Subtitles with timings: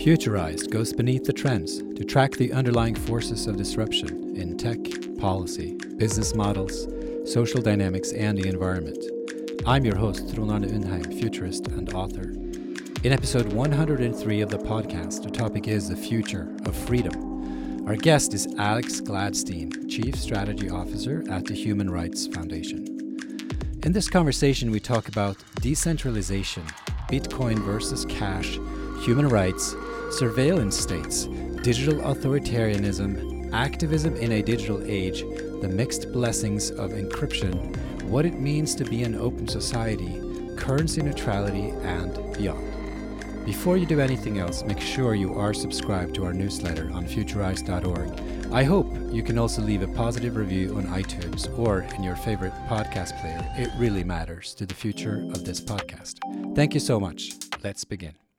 [0.00, 4.78] Futurized goes beneath the trends to track the underlying forces of disruption in tech,
[5.18, 6.88] policy, business models,
[7.30, 8.96] social dynamics, and the environment.
[9.66, 12.30] I'm your host, Trond Arne Undheim, futurist and author.
[13.04, 17.86] In episode 103 of the podcast, the topic is the future of freedom.
[17.86, 22.86] Our guest is Alex Gladstein, Chief Strategy Officer at the Human Rights Foundation.
[23.82, 26.64] In this conversation, we talk about decentralization,
[27.10, 28.58] Bitcoin versus cash,
[29.02, 29.74] human rights,
[30.10, 31.26] surveillance states,
[31.62, 35.22] digital authoritarianism, activism in a digital age,
[35.60, 40.20] the mixed blessings of encryption, what it means to be an open society,
[40.56, 42.66] currency neutrality, and beyond.
[43.44, 48.52] Before you do anything else, make sure you are subscribed to our newsletter on futurized.org.
[48.52, 52.52] I hope you can also leave a positive review on iTunes or in your favorite
[52.68, 53.40] podcast player.
[53.56, 56.18] It really matters to the future of this podcast.
[56.54, 57.32] Thank you so much.
[57.62, 58.29] Let's begin.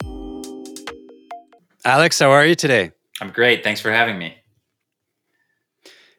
[1.83, 2.91] Alex, how are you today?
[3.19, 3.63] I'm great.
[3.63, 4.35] Thanks for having me.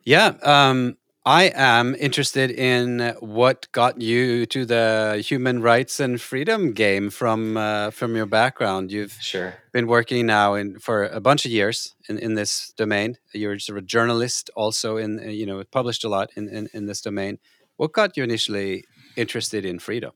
[0.04, 6.72] Yeah, um, I am interested in what got you to the human rights and freedom
[6.72, 8.90] game from uh, from your background.
[8.90, 13.18] You've sure been working now in for a bunch of years in, in this domain.
[13.32, 16.68] You're sort of a journalist, also in uh, you know published a lot in, in,
[16.74, 17.38] in this domain.
[17.76, 20.10] What got you initially interested in freedom?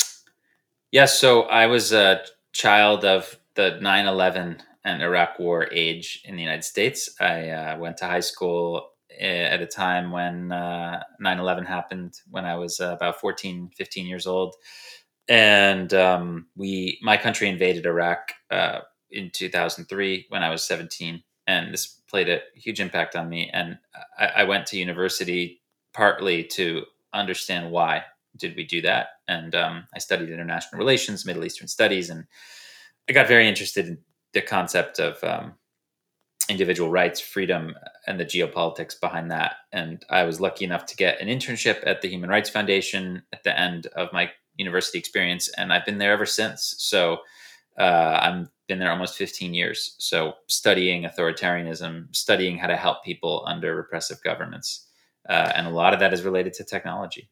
[0.00, 0.10] Yes,
[0.90, 6.42] yeah, so I was a child of the 9/11 and Iraq War age in the
[6.42, 7.08] United States.
[7.20, 12.44] I uh, went to high school eh, at a time when uh, 9-11 happened when
[12.44, 14.54] i was uh, about 14 15 years old.
[15.28, 21.72] And um, we my country invaded iraq uh, in 2003 when i was 17 and
[21.72, 23.50] this played a huge impact on me.
[23.52, 23.78] And
[24.18, 25.60] I, I, went to university
[25.92, 28.04] partly to understand why
[28.36, 29.06] did we do that.
[29.28, 32.24] And um, i studied international relations middle eastern studies and
[33.08, 33.98] i got very interested in
[34.34, 35.54] the concept of um,
[36.48, 37.74] individual rights, freedom,
[38.06, 39.56] and the geopolitics behind that.
[39.72, 43.44] And I was lucky enough to get an internship at the Human Rights Foundation at
[43.44, 46.74] the end of my university experience, and I've been there ever since.
[46.78, 47.18] So
[47.78, 49.96] uh, I've been there almost 15 years.
[49.98, 54.88] So studying authoritarianism, studying how to help people under repressive governments,
[55.28, 57.30] uh, and a lot of that is related to technology.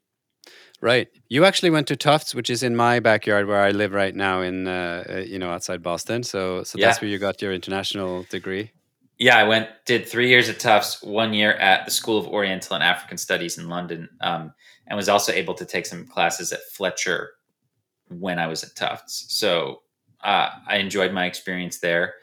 [0.82, 1.08] Right.
[1.28, 4.40] You actually went to Tufts, which is in my backyard where I live right now,
[4.40, 6.22] in uh, uh you know outside Boston.
[6.22, 6.86] So, so yeah.
[6.86, 8.72] that's where you got your international degree.
[9.18, 12.74] Yeah, I went did three years at Tufts, one year at the School of Oriental
[12.74, 14.54] and African Studies in London, um,
[14.86, 17.32] and was also able to take some classes at Fletcher
[18.08, 19.26] when I was at Tufts.
[19.28, 19.82] So
[20.24, 22.14] uh, I enjoyed my experience there,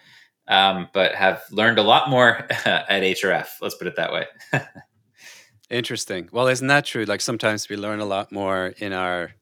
[0.47, 3.47] um, but have learned a lot more at HRF.
[3.61, 4.25] Let's put it that way.
[5.69, 6.29] Interesting.
[6.31, 7.05] Well, isn't that true?
[7.05, 9.33] Like sometimes we learn a lot more in our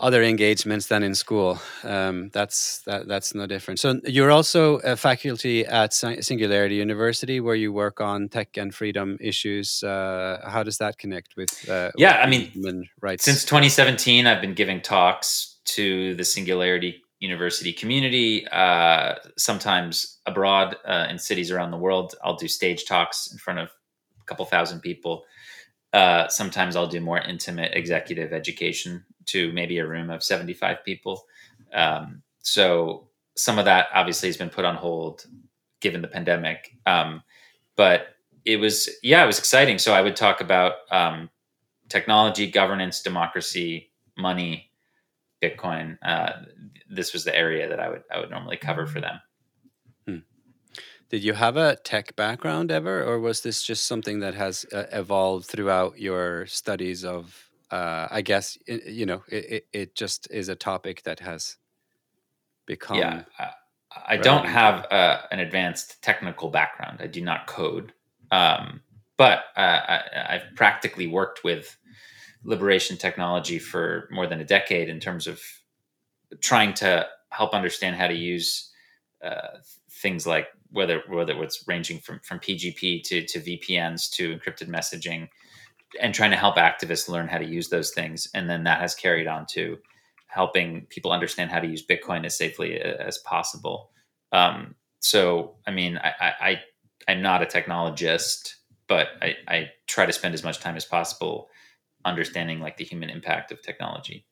[0.00, 1.58] other engagements than in school.
[1.84, 3.80] Um, that's that, that's no different.
[3.80, 9.16] So you're also a faculty at Singularity University, where you work on tech and freedom
[9.20, 9.82] issues.
[9.82, 11.68] Uh, how does that connect with?
[11.68, 13.24] Uh, yeah, with I mean, human rights.
[13.24, 18.46] Since 2017, I've been giving talks to the Singularity University community.
[18.48, 23.60] Uh, sometimes abroad uh, in cities around the world, I'll do stage talks in front
[23.60, 23.70] of
[24.26, 25.24] couple thousand people.
[25.92, 31.24] Uh, sometimes I'll do more intimate executive education to maybe a room of 75 people.
[31.72, 35.26] Um, so some of that obviously has been put on hold
[35.80, 36.76] given the pandemic.
[36.86, 37.22] Um,
[37.76, 38.08] but
[38.44, 39.78] it was, yeah, it was exciting.
[39.78, 41.30] So I would talk about um,
[41.88, 44.70] technology, governance, democracy, money,
[45.42, 45.98] Bitcoin.
[46.02, 46.32] Uh,
[46.88, 49.20] this was the area that I would I would normally cover for them.
[51.08, 54.84] Did you have a tech background ever, or was this just something that has uh,
[54.92, 57.42] evolved throughout your studies of?
[57.70, 61.56] Uh, I guess it, you know it, it, just is a topic that has
[62.64, 62.98] become.
[62.98, 63.50] Yeah, I,
[64.08, 66.98] I don't have uh, an advanced technical background.
[67.00, 67.92] I do not code,
[68.30, 68.82] um,
[69.16, 71.76] but uh, I, I've practically worked with
[72.44, 75.40] liberation technology for more than a decade in terms of
[76.40, 78.72] trying to help understand how to use
[79.24, 79.58] uh,
[79.90, 85.28] things like whether whether it's ranging from from PGP to to VPNs to encrypted messaging,
[86.00, 88.94] and trying to help activists learn how to use those things, and then that has
[88.94, 89.78] carried on to
[90.28, 93.90] helping people understand how to use Bitcoin as safely as possible.
[94.32, 96.60] Um, so, I mean, I, I,
[97.08, 98.54] I am not a technologist,
[98.86, 101.48] but I, I try to spend as much time as possible
[102.04, 104.26] understanding like the human impact of technology.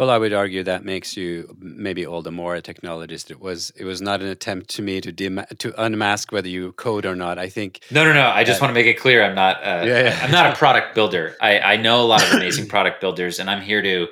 [0.00, 3.30] Well, I would argue that makes you maybe all the more a technologist.
[3.30, 7.04] It was it was not an attempt to me to to unmask whether you code
[7.04, 7.38] or not.
[7.38, 8.28] I think no, no, no.
[8.28, 9.22] I just uh, want to make it clear.
[9.22, 9.58] I'm not.
[9.58, 10.20] Uh, yeah, yeah.
[10.22, 11.36] I'm not a product builder.
[11.42, 14.06] I, I know a lot of amazing product builders, and I'm here to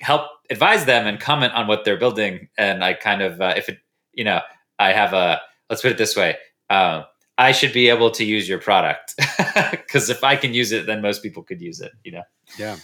[0.00, 2.48] help advise them and comment on what they're building.
[2.58, 3.78] And I kind of uh, if it
[4.12, 4.40] you know,
[4.80, 5.40] I have a
[5.70, 6.36] let's put it this way.
[6.68, 7.04] Uh,
[7.38, 9.14] I should be able to use your product
[9.70, 11.92] because if I can use it, then most people could use it.
[12.02, 12.22] You know.
[12.58, 12.76] Yeah.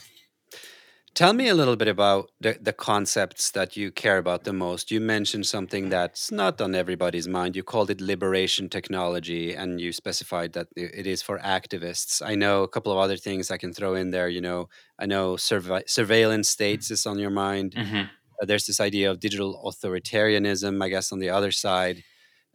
[1.19, 4.93] Tell me a little bit about the, the concepts that you care about the most.
[4.93, 7.56] You mentioned something that's not on everybody's mind.
[7.56, 12.23] You called it liberation technology, and you specified that it is for activists.
[12.25, 14.29] I know a couple of other things I can throw in there.
[14.29, 17.75] You know, I know surve- surveillance states is on your mind.
[17.75, 18.03] Mm-hmm.
[18.41, 22.05] Uh, there's this idea of digital authoritarianism, I guess, on the other side.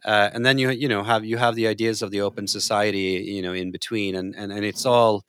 [0.06, 3.24] Uh, and then you you know have you have the ideas of the open society
[3.26, 5.24] you know in between and and, and it's all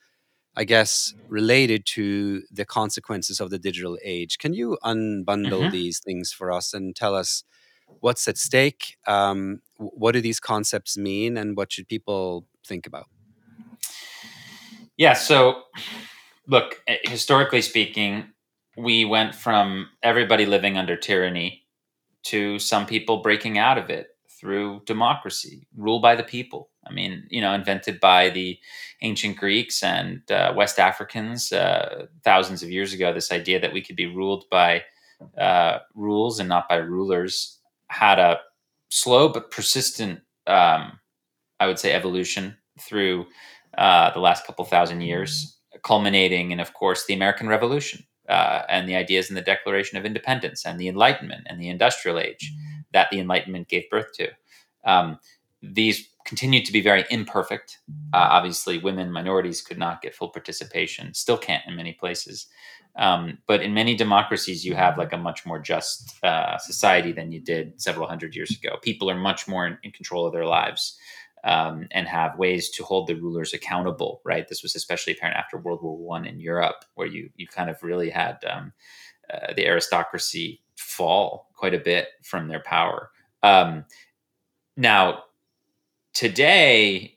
[0.55, 4.37] I guess, related to the consequences of the digital age.
[4.37, 5.71] Can you unbundle mm-hmm.
[5.71, 7.43] these things for us and tell us
[7.99, 8.97] what's at stake?
[9.05, 13.07] Um, what do these concepts mean, and what should people think about?
[14.97, 15.13] Yeah.
[15.13, 15.63] So,
[16.47, 18.31] look, eh, historically speaking,
[18.77, 21.63] we went from everybody living under tyranny
[22.23, 26.69] to some people breaking out of it through democracy, rule by the people.
[26.85, 28.59] I mean, you know, invented by the
[29.01, 33.13] ancient Greeks and uh, West Africans uh, thousands of years ago.
[33.13, 34.83] This idea that we could be ruled by
[35.37, 38.39] uh, rules and not by rulers had a
[38.89, 40.99] slow but persistent, um,
[41.59, 43.25] I would say, evolution through
[43.77, 48.05] uh, the last couple thousand years, culminating in, of course, the American Revolution.
[48.27, 52.17] Uh, and the ideas in the Declaration of Independence and the Enlightenment and the Industrial
[52.17, 52.51] Age
[52.91, 54.29] that the Enlightenment gave birth to.
[54.83, 55.19] Um,
[55.61, 57.79] these continued to be very imperfect.
[58.13, 62.47] Uh, obviously, women, minorities could not get full participation, still can't in many places.
[62.97, 67.31] Um, but in many democracies, you have like a much more just uh, society than
[67.31, 68.77] you did several hundred years ago.
[68.81, 70.97] People are much more in, in control of their lives
[71.43, 74.21] um, and have ways to hold the rulers accountable.
[74.23, 74.47] Right.
[74.47, 77.83] This was especially apparent after World War One in Europe, where you you kind of
[77.83, 78.73] really had um,
[79.31, 83.11] uh, the aristocracy fall quite a bit from their power.
[83.43, 83.85] Um,
[84.77, 85.23] now,
[86.15, 87.15] today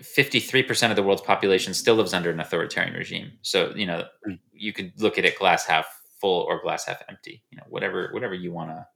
[0.00, 3.32] 53% of the world's population still lives under an authoritarian regime.
[3.40, 4.38] So you know mm.
[4.52, 5.86] you could look at it glass half
[6.20, 8.86] full or glass half empty you know whatever whatever you want to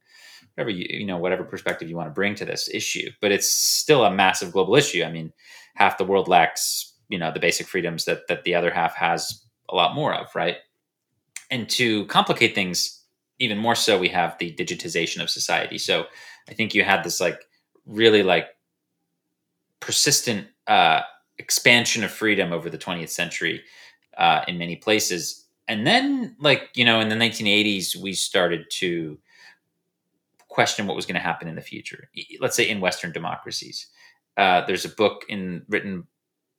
[0.55, 3.09] whatever you you know whatever perspective you want to bring to this issue.
[3.19, 5.03] But it's still a massive global issue.
[5.03, 5.33] I mean
[5.73, 9.43] half the world lacks you know the basic freedoms that that the other half has
[9.69, 10.57] a lot more of right?
[11.49, 12.99] And to complicate things
[13.39, 15.79] even more so we have the digitization of society.
[15.79, 16.05] So
[16.49, 17.39] i think you had this like
[17.85, 18.47] really like
[19.81, 21.01] persistent uh,
[21.37, 23.61] expansion of freedom over the 20th century
[24.17, 25.45] uh, in many places.
[25.67, 29.17] And then, like, you know, in the 1980s, we started to
[30.47, 32.09] question what was going to happen in the future.
[32.39, 33.87] Let's say in Western democracies.
[34.37, 36.07] Uh, there's a book in written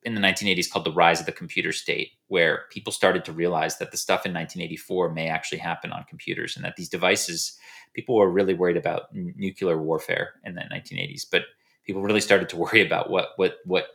[0.03, 3.77] in the 1980s called The Rise of the Computer State, where people started to realize
[3.77, 7.57] that the stuff in 1984 may actually happen on computers and that these devices,
[7.93, 11.25] people were really worried about n- nuclear warfare in the 1980s.
[11.31, 11.43] But
[11.85, 13.87] people really started to worry about what what what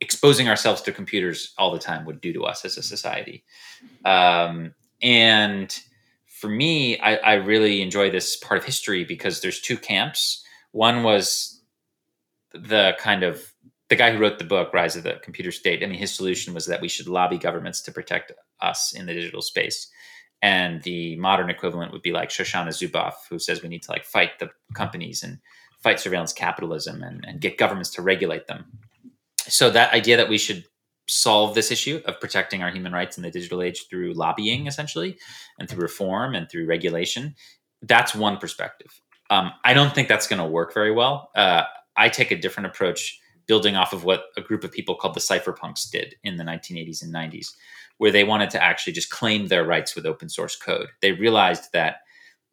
[0.00, 3.44] exposing ourselves to computers all the time would do to us as a society.
[4.04, 5.76] Um, and
[6.26, 10.44] for me, I, I really enjoy this part of history because there's two camps.
[10.72, 11.62] One was
[12.52, 13.54] the kind of
[13.88, 16.54] the guy who wrote the book rise of the computer state i mean his solution
[16.54, 19.88] was that we should lobby governments to protect us in the digital space
[20.40, 24.04] and the modern equivalent would be like shoshana zuboff who says we need to like
[24.04, 25.38] fight the companies and
[25.84, 28.64] fight surveillance capitalism and, and get governments to regulate them.
[29.46, 30.64] So that idea that we should
[31.06, 35.18] solve this issue of protecting our human rights in the digital age through lobbying, essentially,
[35.58, 37.34] and through reform and through regulation,
[37.82, 38.98] that's one perspective.
[39.28, 41.30] Um, I don't think that's going to work very well.
[41.36, 41.64] Uh,
[41.96, 45.20] I take a different approach, building off of what a group of people called the
[45.20, 47.48] cypherpunks did in the 1980s and 90s,
[47.98, 50.88] where they wanted to actually just claim their rights with open source code.
[51.02, 51.96] They realized that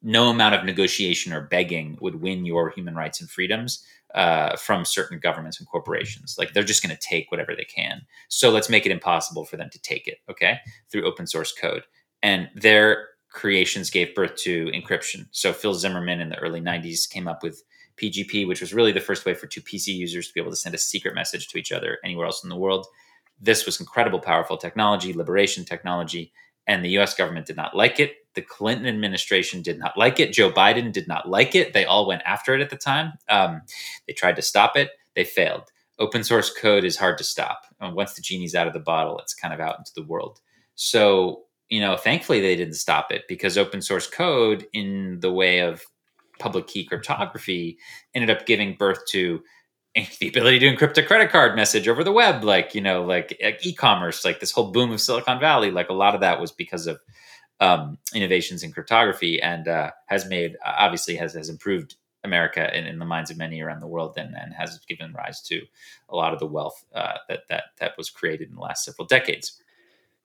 [0.02, 4.84] no amount of negotiation or begging would win your human rights and freedoms uh, from
[4.84, 6.36] certain governments and corporations.
[6.38, 8.02] Like they're just going to take whatever they can.
[8.28, 10.58] So let's make it impossible for them to take it, okay,
[10.92, 11.84] through open source code.
[12.24, 15.28] And their creations gave birth to encryption.
[15.32, 17.64] So Phil Zimmermann in the early 90s came up with
[17.98, 20.58] PGP, which was really the first way for two PC users to be able to
[20.58, 22.88] send a secret message to each other anywhere else in the world.
[23.40, 26.34] This was incredible, powerful technology, liberation technology,
[26.68, 28.16] and the US government did not like it.
[28.36, 30.34] The Clinton administration did not like it.
[30.34, 31.74] Joe Biden did not like it.
[31.74, 33.14] They all went after it at the time.
[33.30, 33.62] Um,
[34.08, 35.64] they tried to stop it, they failed.
[36.00, 37.66] Open source code is hard to stop.
[37.80, 40.40] And once the genie's out of the bottle, it's kind of out into the world.
[40.76, 45.60] So, you know, thankfully they didn't stop it because open source code, in the way
[45.60, 45.84] of
[46.40, 47.78] public key cryptography,
[48.16, 49.42] ended up giving birth to
[50.20, 53.38] the ability to encrypt a credit card message over the web, like you know, like,
[53.44, 56.52] like e-commerce, like this whole boom of Silicon Valley, like a lot of that was
[56.52, 57.00] because of
[57.62, 63.00] um, innovations in cryptography, and uh, has made obviously has has improved America and in
[63.00, 65.62] the minds of many around the world, and, and has given rise to
[66.10, 69.08] a lot of the wealth uh, that that that was created in the last several
[69.08, 69.62] decades.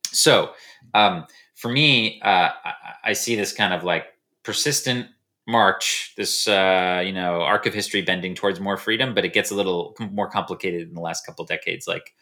[0.06, 0.52] So,
[0.94, 2.72] um, for me, uh, I,
[3.04, 4.06] I, see this kind of like
[4.44, 5.08] persistent
[5.46, 9.50] march, this uh, you know arc of history bending towards more freedom, but it gets
[9.50, 11.86] a little more complicated in the last couple decades.
[11.86, 12.14] Like,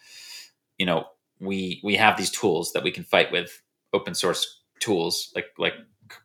[0.76, 1.04] you know,
[1.38, 5.75] we we have these tools that we can fight with, open source tools like like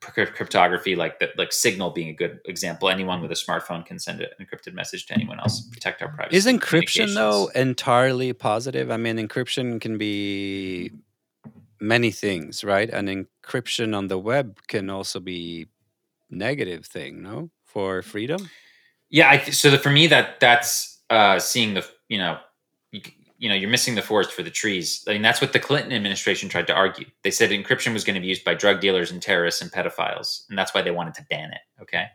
[0.02, 2.90] cryptography, like that, like Signal being a good example.
[2.90, 6.38] Anyone with a smartphone can send an encrypted message to anyone else, protect our privacy.
[6.38, 8.92] Is encryption though entirely positive?
[8.92, 10.92] I mean, encryption can be
[11.80, 12.90] many things, right?
[12.90, 15.68] And encryption on the web can also be
[16.30, 18.50] negative thing, no, for freedom.
[19.10, 22.38] Yeah, I so the, for me that that's uh, seeing the you know
[23.40, 25.04] you, know you're missing the forest for the trees.
[25.08, 27.06] I mean that's what the Clinton administration tried to argue.
[27.24, 30.48] They said encryption was going to be used by drug dealers and terrorists and pedophiles,
[30.50, 31.82] and that's why they wanted to ban it.
[31.82, 32.06] Okay,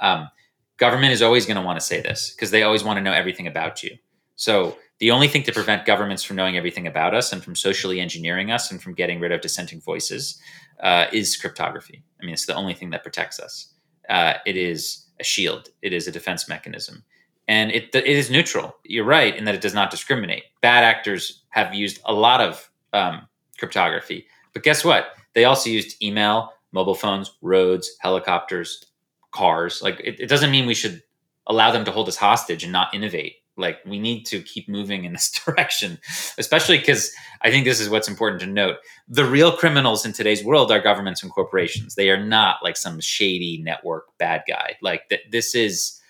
[0.00, 0.28] um,
[0.76, 3.12] government is always going to want to say this because they always want to know
[3.12, 3.96] everything about you.
[4.36, 8.00] So the only thing to prevent governments from knowing everything about us and from socially
[8.00, 10.40] engineering us and from getting rid of dissenting voices
[10.80, 12.02] uh, is cryptography.
[12.20, 13.74] I mean, it's the only thing that protects us.
[14.08, 15.68] Uh, it is a shield.
[15.82, 17.04] It is a defense mechanism
[17.48, 18.76] and it, it is neutral.
[18.84, 20.44] You're right in that it does not discriminate.
[20.62, 25.08] Bad actors have used a lot of um, cryptography, but guess what?
[25.34, 28.84] They also used email, mobile phones, roads, helicopters,
[29.32, 29.82] cars.
[29.82, 31.02] Like it, it doesn't mean we should
[31.46, 33.36] allow them to hold us hostage and not innovate.
[33.56, 35.98] Like we need to keep moving in this direction,
[36.38, 38.76] especially because I think this is what's important to note.
[39.08, 41.94] The real criminals in today's world are governments and corporations.
[41.94, 44.76] They are not like some shady network bad guy.
[44.82, 46.00] Like th- this is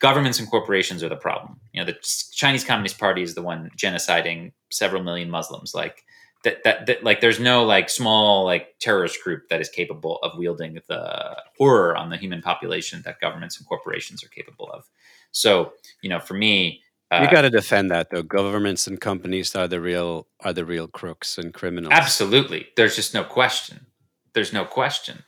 [0.00, 1.60] governments and corporations are the problem.
[1.72, 1.98] You know, the
[2.32, 5.74] Chinese Communist Party is the one genociding several million Muslims.
[5.74, 6.04] Like
[6.44, 10.38] that, that, that, like there's no like small like terrorist group that is capable of
[10.38, 14.88] wielding the horror on the human population that governments and corporations are capable of.
[15.32, 15.72] So,
[16.02, 18.22] you know, for me, uh, you got to defend that though.
[18.22, 21.92] Governments and companies are the real are the real crooks and criminals.
[21.92, 23.86] Absolutely, there's just no question.
[24.32, 25.22] There's no question.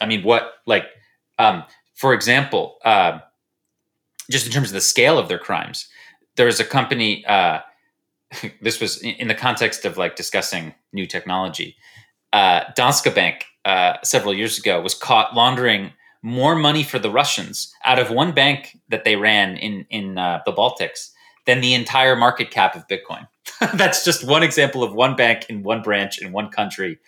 [0.00, 0.84] I mean, what like
[1.38, 3.18] um, for example, uh,
[4.30, 5.88] just in terms of the scale of their crimes,
[6.36, 7.24] there was a company.
[7.26, 7.60] Uh,
[8.62, 11.76] this was in the context of like discussing new technology.
[12.32, 17.72] Uh, Danske Bank uh, several years ago was caught laundering more money for the Russians
[17.84, 21.10] out of one bank that they ran in in uh, the Baltics
[21.46, 23.28] than the entire market cap of Bitcoin.
[23.74, 26.98] That's just one example of one bank in one branch in one country.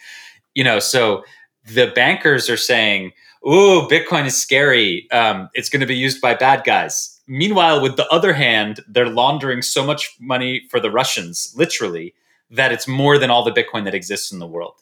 [0.55, 1.25] You know, so
[1.67, 3.13] the bankers are saying,
[3.47, 5.11] "Ooh, Bitcoin is scary.
[5.11, 9.09] Um, it's going to be used by bad guys." Meanwhile, with the other hand, they're
[9.09, 12.15] laundering so much money for the Russians, literally,
[12.51, 14.75] that it's more than all the Bitcoin that exists in the world.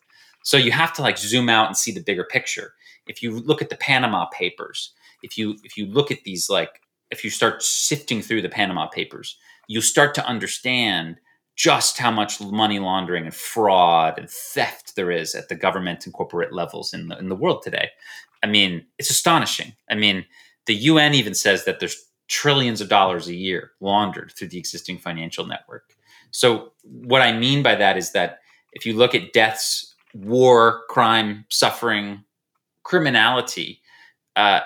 [0.42, 2.74] So you have to like zoom out and see the bigger picture.
[3.06, 4.92] If you look at the Panama Papers,
[5.22, 8.86] if you if you look at these like if you start sifting through the Panama
[8.86, 11.16] Papers, you start to understand
[11.56, 16.12] just how much money laundering and fraud and theft there is at the government and
[16.12, 17.88] corporate levels in the, in the world today.
[18.44, 19.72] I mean, it's astonishing.
[19.90, 20.26] I mean,
[20.66, 21.96] the UN even says that there's
[22.28, 25.94] trillions of dollars a year laundered through the existing financial network.
[26.30, 28.40] So, what I mean by that is that
[28.74, 32.22] if you look at deaths, war, crime, suffering,
[32.82, 33.80] criminality,
[34.36, 34.60] uh,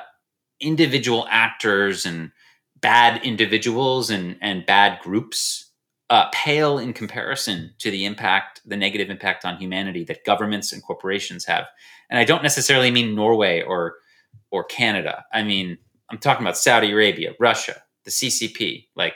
[0.61, 2.33] individual actors and
[2.81, 5.68] bad individuals and, and bad groups
[6.11, 10.83] uh, pale in comparison to the impact, the negative impact on humanity that governments and
[10.83, 11.67] corporations have.
[12.11, 13.97] And I don't necessarily mean Norway or
[14.51, 15.25] or Canada.
[15.33, 15.79] I mean
[16.11, 18.87] I'm talking about Saudi Arabia, Russia, the CCP.
[18.97, 19.15] Like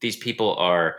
[0.00, 0.96] these people are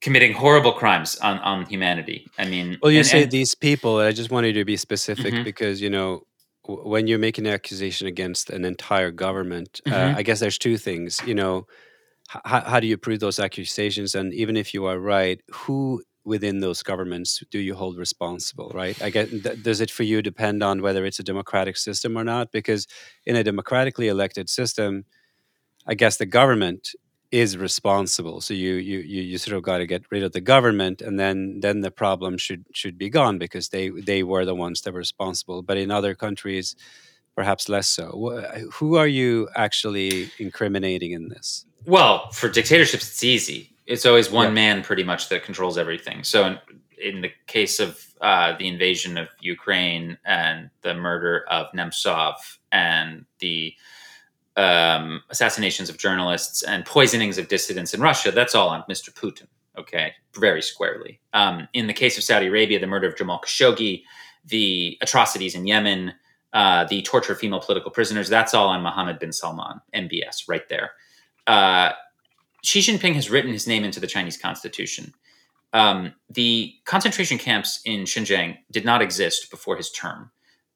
[0.00, 2.26] committing horrible crimes on on humanity.
[2.38, 3.98] I mean, well, you and, say and, these people.
[3.98, 5.44] I just wanted to be specific mm-hmm.
[5.44, 6.26] because you know
[6.66, 10.14] when you make an accusation against an entire government, uh, mm-hmm.
[10.14, 11.20] uh, I guess there's two things.
[11.26, 11.66] You know
[12.44, 14.14] how, how do you prove those accusations?
[14.14, 19.00] And even if you are right, who within those governments do you hold responsible right?
[19.02, 22.52] I get does it for you depend on whether it's a democratic system or not?
[22.52, 22.86] Because
[23.24, 25.04] in a democratically elected system
[25.86, 26.90] i guess the government
[27.30, 28.40] is responsible.
[28.40, 31.18] So you you you, you sort of got to get rid of the government and
[31.18, 34.92] then then the problem should should be gone because they they were the ones that
[34.92, 35.62] were responsible.
[35.62, 36.74] But in other countries
[37.36, 38.08] perhaps less so.
[38.74, 43.70] Who are you actually incriminating in this well, for dictatorships, it's easy.
[43.86, 46.22] It's always one man pretty much that controls everything.
[46.22, 46.58] So in,
[47.02, 52.34] in the case of uh, the invasion of Ukraine and the murder of Nemtsov
[52.70, 53.74] and the
[54.56, 59.10] um, assassinations of journalists and poisonings of dissidents in Russia, that's all on Mr.
[59.12, 59.46] Putin.
[59.78, 61.20] Okay, very squarely.
[61.32, 64.02] Um, in the case of Saudi Arabia, the murder of Jamal Khashoggi,
[64.44, 66.12] the atrocities in Yemen,
[66.52, 68.28] uh, the torture of female political prisoners.
[68.28, 70.92] That's all on Mohammed bin Salman, MBS, right there.
[71.46, 71.92] Uh,
[72.62, 75.14] Xi Jinping has written his name into the Chinese constitution.
[75.72, 80.30] Um, the concentration camps in Xinjiang did not exist before his term.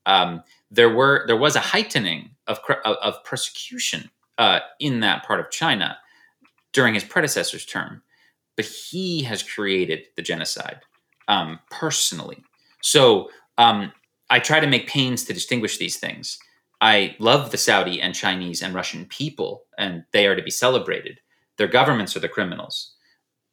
[0.07, 5.51] Um, there were there was a heightening of of, persecution uh, in that part of
[5.51, 5.99] China
[6.73, 8.03] during his predecessor's term,
[8.57, 10.81] but he has created the genocide
[11.29, 12.43] um, personally.
[12.83, 13.93] So um,
[14.31, 16.39] I try to make pains to distinguish these things.
[16.81, 21.21] I love the Saudi and Chinese and Russian people, and they are to be celebrated.
[21.57, 22.95] Their governments are the criminals.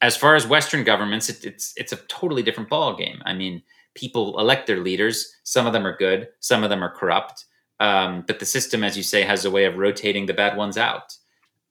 [0.01, 3.21] As far as Western governments, it, it's it's a totally different ball game.
[3.25, 3.61] I mean,
[3.93, 5.33] people elect their leaders.
[5.43, 7.45] Some of them are good, some of them are corrupt.
[7.79, 10.77] Um, but the system, as you say, has a way of rotating the bad ones
[10.77, 11.17] out.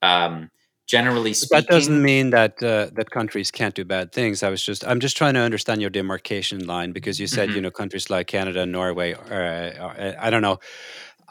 [0.02, 0.50] Um,
[0.90, 4.42] generally speaking, that doesn't mean that uh, that countries can't do bad things.
[4.42, 7.56] I was just I'm just trying to understand your demarcation line because you said mm-hmm.
[7.56, 10.58] you know countries like Canada, and Norway, or, uh, I don't know.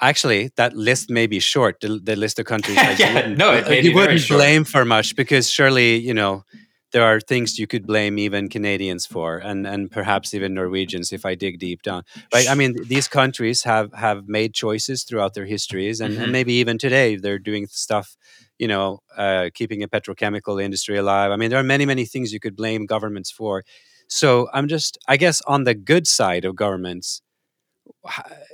[0.02, 1.82] Actually, that list may be short.
[1.82, 5.16] The, the list of countries yeah, you wouldn't, no, it you wouldn't blame for much
[5.16, 6.44] because surely you know
[6.92, 11.26] there are things you could blame even Canadians for, and and perhaps even Norwegians if
[11.26, 12.04] I dig deep down.
[12.34, 12.50] Right?
[12.50, 16.24] I mean, these countries have have made choices throughout their histories, and, mm-hmm.
[16.24, 18.16] and maybe even today they're doing stuff.
[18.58, 21.32] You know, uh, keeping a petrochemical industry alive.
[21.32, 23.64] I mean, there are many many things you could blame governments for.
[24.08, 27.22] So I'm just, I guess, on the good side of governments.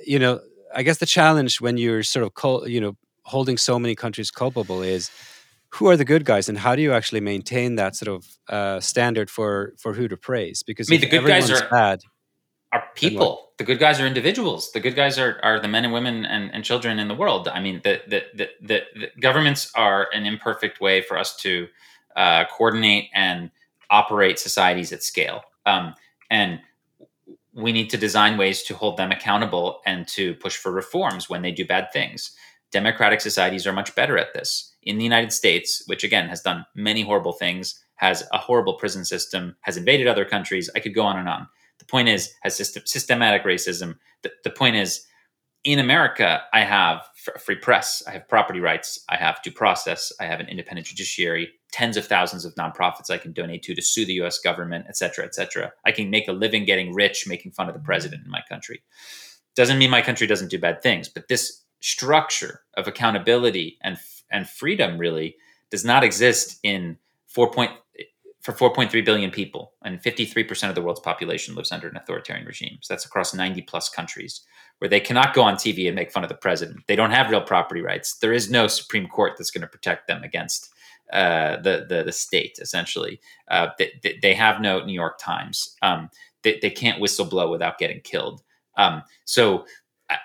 [0.06, 0.42] You know,
[0.76, 4.82] I guess the challenge when you're sort of, you know, holding so many countries culpable
[4.82, 5.10] is
[5.70, 8.80] who are the good guys and how do you actually maintain that sort of uh,
[8.80, 10.64] standard for for who to praise?
[10.64, 12.02] Because I mean, the good guys are bad
[12.76, 13.52] are people.
[13.58, 14.72] The good guys are individuals.
[14.74, 17.48] The good guys are, are the men and women and, and children in the world.
[17.48, 21.68] I mean the, the, the, the, the governments are an imperfect way for us to
[22.18, 23.50] uh, coordinate and
[23.90, 25.44] operate societies at scale.
[25.66, 25.96] Um,
[26.30, 26.60] and
[27.56, 31.42] we need to design ways to hold them accountable and to push for reforms when
[31.42, 32.36] they do bad things
[32.72, 36.66] democratic societies are much better at this in the United States, which again has done
[36.76, 40.70] many horrible things, has a horrible prison system, has invaded other countries.
[40.76, 41.48] I could go on and on.
[41.80, 43.96] The point is, has system, systematic racism.
[44.24, 45.06] The, the point is,
[45.66, 47.02] in America, I have
[47.36, 50.86] a free press, I have property rights, I have due process, I have an independent
[50.88, 54.38] judiciary, tens of thousands of nonprofits I can donate to to sue the U.S.
[54.38, 55.74] government, et cetera, et cetera.
[55.84, 58.84] I can make a living getting rich, making fun of the president in my country.
[59.56, 63.98] Doesn't mean my country doesn't do bad things, but this structure of accountability and
[64.32, 65.36] and freedom really
[65.72, 66.98] does not exist in
[67.28, 67.72] 4 point
[68.42, 72.78] for 4.3 billion people and 53% of the world's population lives under an authoritarian regime
[72.82, 74.42] so that's across 90 plus countries
[74.80, 76.82] where they cannot go on tv and make fun of the president.
[76.88, 78.18] They don't have real property rights.
[78.18, 80.74] There is no supreme court that's going to protect them against
[81.14, 83.20] uh, the, the, the state essentially.
[83.50, 85.76] Uh, they, they, have no new york times.
[85.82, 86.10] Um,
[86.42, 88.42] they, they can't whistleblow without getting killed.
[88.78, 89.66] Um, so
[90.10, 90.16] uh,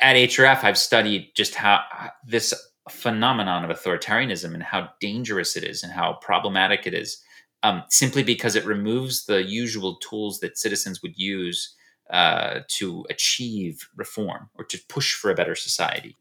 [0.00, 1.82] at hrf i've studied just how
[2.26, 2.54] this
[2.90, 7.22] phenomenon of authoritarianism and how dangerous it is and how problematic it is,
[7.62, 11.74] um, simply because it removes the usual tools that citizens would use
[12.12, 16.16] uh, to achieve reform or to push for a better society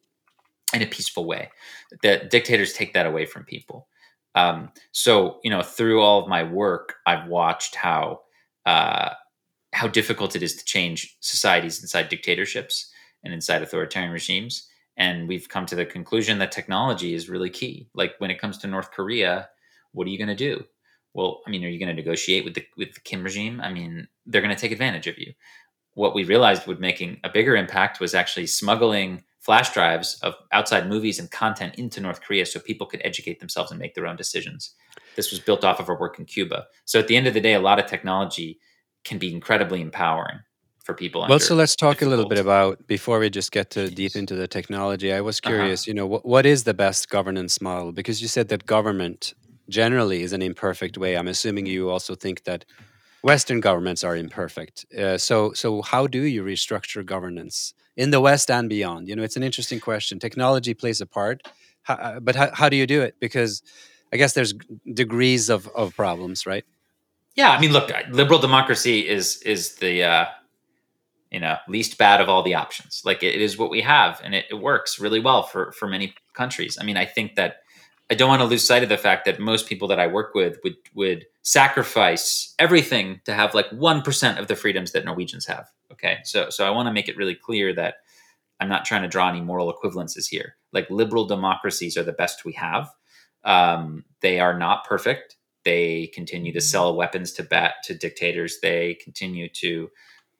[0.73, 1.49] in a peaceful way.
[2.03, 3.87] That dictators take that away from people.
[4.35, 8.21] Um, so, you know, through all of my work, I've watched how
[8.65, 9.11] uh,
[9.73, 12.91] how difficult it is to change societies inside dictatorships
[13.23, 14.67] and inside authoritarian regimes.
[14.97, 17.87] And we've come to the conclusion that technology is really key.
[17.93, 19.49] Like when it comes to north korea
[19.91, 20.63] what are you going to do?
[21.13, 23.59] Well i mean are you going to negotiate with the with the kim regime?
[23.61, 25.33] I mean they're going to take advantage of you
[25.99, 30.87] what we realized would making a bigger impact was actually smuggling flash drives of outside
[30.87, 34.15] movies and content into north korea so people could educate themselves and make their own
[34.15, 34.75] decisions
[35.15, 37.41] this was built off of our work in cuba so at the end of the
[37.41, 38.59] day a lot of technology
[39.03, 40.39] can be incredibly empowering
[40.89, 41.25] for people.
[41.29, 44.35] Well, so let's talk a little bit about before we just get to deep into
[44.35, 45.13] the technology.
[45.13, 45.51] I was uh-huh.
[45.51, 45.89] curious, uh-huh.
[45.89, 47.91] you know, what, what is the best governance model?
[47.91, 49.33] Because you said that government
[49.69, 51.15] generally is an imperfect way.
[51.15, 52.65] I'm assuming you also think that
[53.21, 54.85] Western governments are imperfect.
[54.97, 59.07] Uh, so, so how do you restructure governance in the West and beyond?
[59.07, 60.19] You know, it's an interesting question.
[60.19, 61.41] Technology plays a part,
[61.83, 63.15] how, uh, but how, how do you do it?
[63.19, 63.61] Because
[64.13, 64.53] I guess there's
[64.93, 66.65] degrees of, of problems, right?
[67.35, 70.25] Yeah, I mean, look, liberal democracy is is the uh,
[71.31, 74.33] you know least bad of all the options like it is what we have and
[74.33, 77.57] it, it, works really well for for many countries i mean i think that
[78.09, 80.33] i don't want to lose sight of the fact that most people that i work
[80.33, 85.67] with would would sacrifice everything to have like 1% of the freedoms that norwegians have
[85.91, 86.19] okay?
[86.23, 87.95] So so i want to make it really clear that
[88.59, 90.55] i'm not trying to draw any moral equivalences here.
[90.71, 92.89] Like liberal democracies are the best we have.
[93.43, 95.37] Um, they are not perfect.
[95.65, 98.59] They continue to sell weapons to bat to dictators.
[98.61, 99.89] They continue to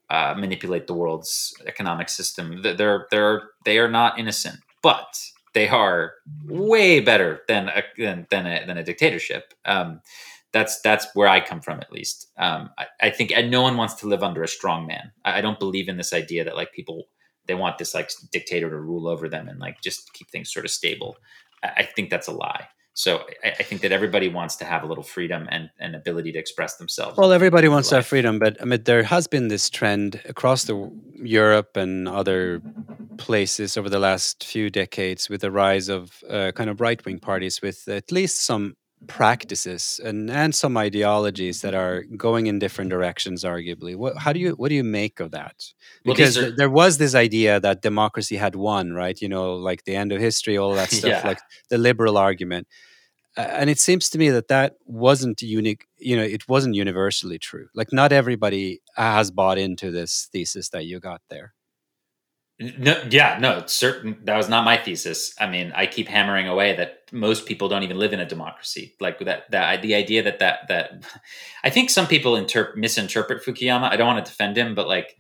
[0.10, 2.62] uh, manipulate the world's economic system.
[2.62, 5.20] They're they're they are not innocent, but
[5.60, 6.14] they are
[6.46, 9.54] way better than a, than than a, than a dictatorship.
[9.66, 10.00] Um,
[10.54, 12.28] that's that's where I come from, at least.
[12.38, 15.12] Um, I, I, think, and no one wants to live under a strong man.
[15.26, 17.10] I, I, don't believe in this idea that like people
[17.46, 20.66] they want this like dictator to rule over them and like just keep things sort
[20.66, 21.18] of stable.
[21.62, 22.70] I, I think that's a lie.
[23.00, 26.34] So I, I, think that everybody wants to have a little freedom and, and ability
[26.34, 27.18] to express themselves.
[27.18, 30.66] Well, everybody wants to have freedom, but I mean, there has been this trend across
[30.66, 32.62] the Europe and other
[33.16, 37.20] places over the last few decades with the rise of uh, kind of right wing
[37.20, 38.76] parties with at least some
[39.08, 43.96] practices and, and some ideologies that are going in different directions arguably.
[43.96, 45.56] What how do you what do you make of that?
[46.04, 46.52] Because well, are...
[46.52, 49.20] there was this idea that democracy had won right?
[49.22, 51.22] You know like the end of history all that stuff yeah.
[51.26, 52.68] like the liberal argument
[53.40, 57.68] and it seems to me that that wasn't unique you know it wasn't universally true
[57.74, 61.54] like not everybody has bought into this thesis that you got there
[62.60, 64.18] no, yeah, no, certain.
[64.26, 65.34] That was not my thesis.
[65.40, 68.96] I mean, I keep hammering away that most people don't even live in a democracy.
[69.00, 71.06] Like that, that the idea that that that,
[71.64, 73.90] I think some people interpret misinterpret Fukuyama.
[73.90, 75.16] I don't want to defend him, but like,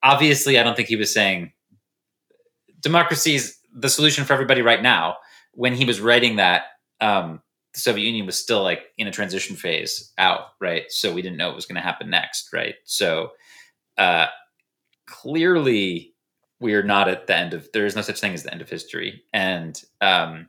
[0.00, 1.52] obviously, I don't think he was saying
[2.78, 5.16] democracy is the solution for everybody right now.
[5.54, 6.66] When he was writing that,
[7.04, 7.42] um,
[7.74, 10.84] the Soviet Union was still like in a transition phase out, right?
[10.88, 12.76] So we didn't know what was going to happen next, right?
[12.84, 13.32] So
[13.98, 14.26] uh,
[15.06, 16.14] clearly
[16.60, 18.62] we are not at the end of there is no such thing as the end
[18.62, 20.48] of history and um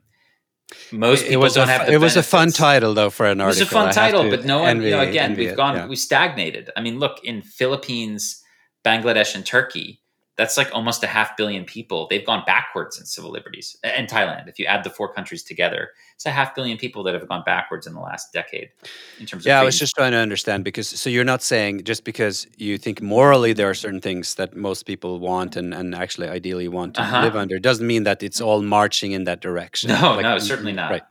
[0.90, 3.40] most people it was don't a, have it was a fun title though for an
[3.40, 5.86] article it was a fun title but no one you know again we've gone yeah.
[5.86, 8.42] we stagnated i mean look in philippines
[8.84, 10.00] bangladesh and turkey
[10.36, 12.06] that's like almost a half billion people.
[12.08, 13.76] They've gone backwards in civil liberties.
[13.82, 17.14] And Thailand, if you add the four countries together, it's a half billion people that
[17.14, 18.68] have gone backwards in the last decade
[19.18, 19.46] in terms of.
[19.46, 22.76] Yeah, I was just trying to understand because so you're not saying just because you
[22.76, 26.94] think morally there are certain things that most people want and, and actually ideally want
[26.96, 27.22] to uh-huh.
[27.22, 29.88] live under doesn't mean that it's all marching in that direction.
[29.88, 30.90] No, like, no, certainly not.
[30.90, 31.02] Right.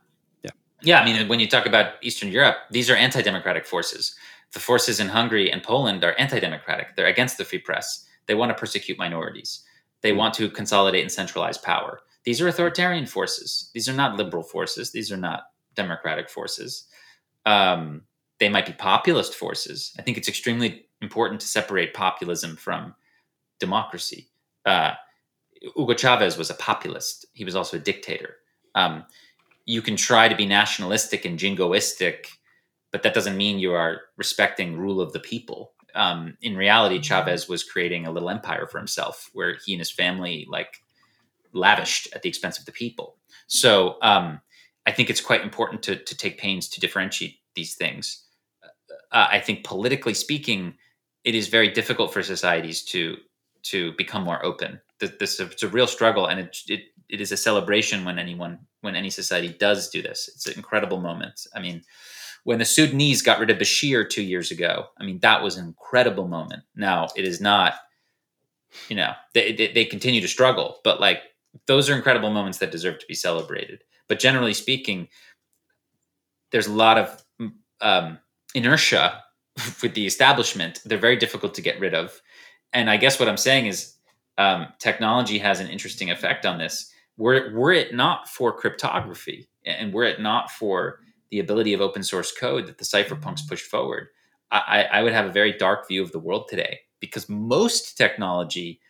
[0.44, 0.50] Yeah.
[0.82, 4.14] Yeah, I mean, when you talk about Eastern Europe, these are anti democratic forces.
[4.52, 8.34] The forces in Hungary and Poland are anti democratic, they're against the free press they
[8.34, 9.62] want to persecute minorities.
[10.02, 12.00] They want to consolidate and centralize power.
[12.24, 13.70] These are authoritarian forces.
[13.72, 14.90] These are not liberal forces.
[14.90, 16.86] These are not democratic forces.
[17.44, 18.02] Um,
[18.38, 19.94] they might be populist forces.
[19.98, 22.94] I think it's extremely important to separate populism from
[23.60, 24.28] democracy.
[24.64, 24.94] Uh,
[25.60, 27.26] Hugo Chavez was a populist.
[27.32, 28.36] He was also a dictator.
[28.74, 29.04] Um,
[29.64, 32.26] you can try to be nationalistic and jingoistic,
[32.92, 37.48] but that doesn't mean you are respecting rule of the people um, in reality, Chavez
[37.48, 40.82] was creating a little empire for himself, where he and his family like
[41.52, 43.16] lavished at the expense of the people.
[43.46, 44.40] So um,
[44.86, 48.24] I think it's quite important to to take pains to differentiate these things.
[49.10, 50.74] Uh, I think politically speaking,
[51.24, 53.16] it is very difficult for societies to
[53.64, 54.80] to become more open.
[55.00, 58.96] This, it's a real struggle, and it, it it is a celebration when anyone when
[58.96, 60.28] any society does do this.
[60.28, 61.46] It's an incredible moment.
[61.54, 61.82] I mean,
[62.46, 65.66] when the Sudanese got rid of Bashir two years ago, I mean, that was an
[65.66, 66.62] incredible moment.
[66.76, 67.74] Now, it is not,
[68.88, 71.22] you know, they, they, they continue to struggle, but like
[71.66, 73.82] those are incredible moments that deserve to be celebrated.
[74.06, 75.08] But generally speaking,
[76.52, 77.24] there's a lot of
[77.80, 78.20] um,
[78.54, 79.24] inertia
[79.82, 80.82] with the establishment.
[80.84, 82.22] They're very difficult to get rid of.
[82.72, 83.96] And I guess what I'm saying is
[84.38, 86.92] um, technology has an interesting effect on this.
[87.16, 92.02] Were, were it not for cryptography and were it not for the ability of open
[92.02, 93.48] source code that the cypherpunks mm-hmm.
[93.48, 94.08] pushed forward,
[94.50, 98.80] I, I would have a very dark view of the world today because most technology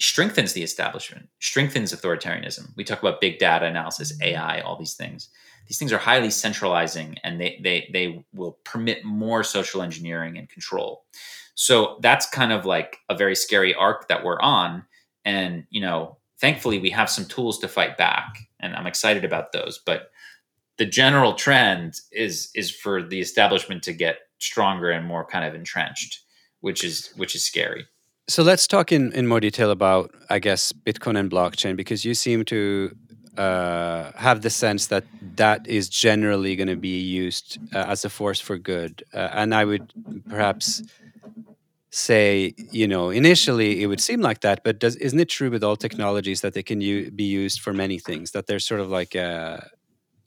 [0.00, 2.74] strengthens the establishment, strengthens authoritarianism.
[2.74, 4.34] We talk about big data analysis, mm-hmm.
[4.34, 5.28] AI, all these things.
[5.68, 10.48] These things are highly centralizing and they, they, they will permit more social engineering and
[10.48, 11.04] control.
[11.54, 14.84] So that's kind of like a very scary arc that we're on.
[15.24, 19.52] And, you know, thankfully we have some tools to fight back and I'm excited about
[19.52, 19.80] those.
[19.84, 20.10] But
[20.80, 25.54] the general trend is is for the establishment to get stronger and more kind of
[25.54, 26.12] entrenched,
[26.60, 27.84] which is which is scary.
[28.28, 32.14] So let's talk in, in more detail about, I guess, Bitcoin and blockchain, because you
[32.14, 32.96] seem to
[33.36, 35.04] uh, have the sense that
[35.36, 39.02] that is generally going to be used uh, as a force for good.
[39.12, 39.92] Uh, and I would
[40.28, 40.82] perhaps
[41.90, 45.64] say, you know, initially it would seem like that, but does, isn't it true with
[45.64, 48.30] all technologies that they can u- be used for many things?
[48.30, 49.68] That they're sort of like a,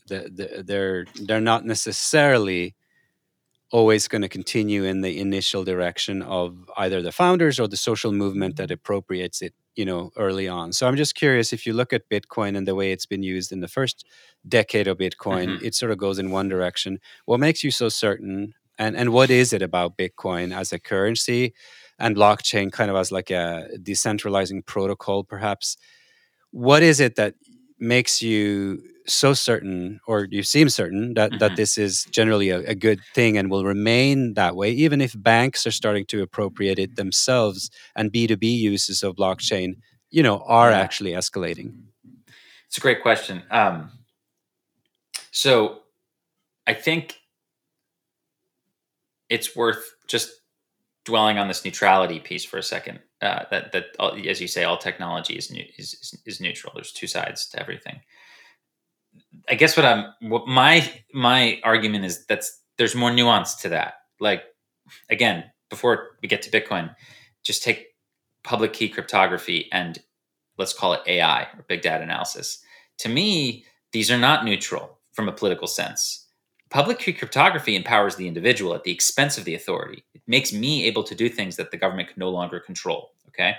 [0.07, 2.75] the, they're they're not necessarily
[3.71, 8.11] always going to continue in the initial direction of either the founders or the social
[8.11, 11.91] movement that appropriates it you know early on so i'm just curious if you look
[11.91, 14.05] at bitcoin and the way it's been used in the first
[14.47, 15.65] decade of bitcoin mm-hmm.
[15.65, 19.31] it sort of goes in one direction what makes you so certain and and what
[19.31, 21.53] is it about bitcoin as a currency
[21.99, 25.77] and blockchain kind of as like a decentralizing protocol, perhaps.
[26.51, 27.35] What is it that
[27.79, 31.39] makes you so certain, or you seem certain, that, mm-hmm.
[31.39, 35.13] that this is generally a, a, good thing and will remain that way, even if
[35.21, 39.75] banks are starting to appropriate it themselves and B2B uses of blockchain,
[40.09, 40.79] you know, are yeah.
[40.79, 41.73] actually escalating?
[42.67, 43.43] It's a great question.
[43.51, 43.91] Um,
[45.31, 45.79] so
[46.65, 47.19] I think
[49.29, 50.31] it's worth just
[51.05, 52.99] dwelling on this neutrality piece for a second.
[53.21, 53.85] Uh, that that
[54.27, 56.73] as you say, all technology is, is is neutral.
[56.75, 58.01] There's two sides to everything.
[59.49, 63.95] I guess what I'm what my my argument is that's there's more nuance to that.
[64.19, 64.43] Like
[65.09, 66.93] again, before we get to Bitcoin,
[67.43, 67.87] just take
[68.43, 69.99] public key cryptography and
[70.57, 72.59] let's call it AI or big data analysis.
[72.99, 76.27] To me, these are not neutral from a political sense.
[76.69, 80.03] Public key cryptography empowers the individual at the expense of the authority.
[80.13, 83.11] It makes me able to do things that the government can no longer control.
[83.29, 83.55] Okay.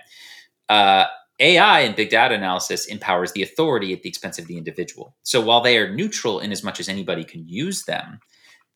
[0.68, 1.06] Uh,
[1.40, 5.16] AI and big data analysis empowers the authority at the expense of the individual.
[5.24, 8.20] So while they are neutral in as much as anybody can use them,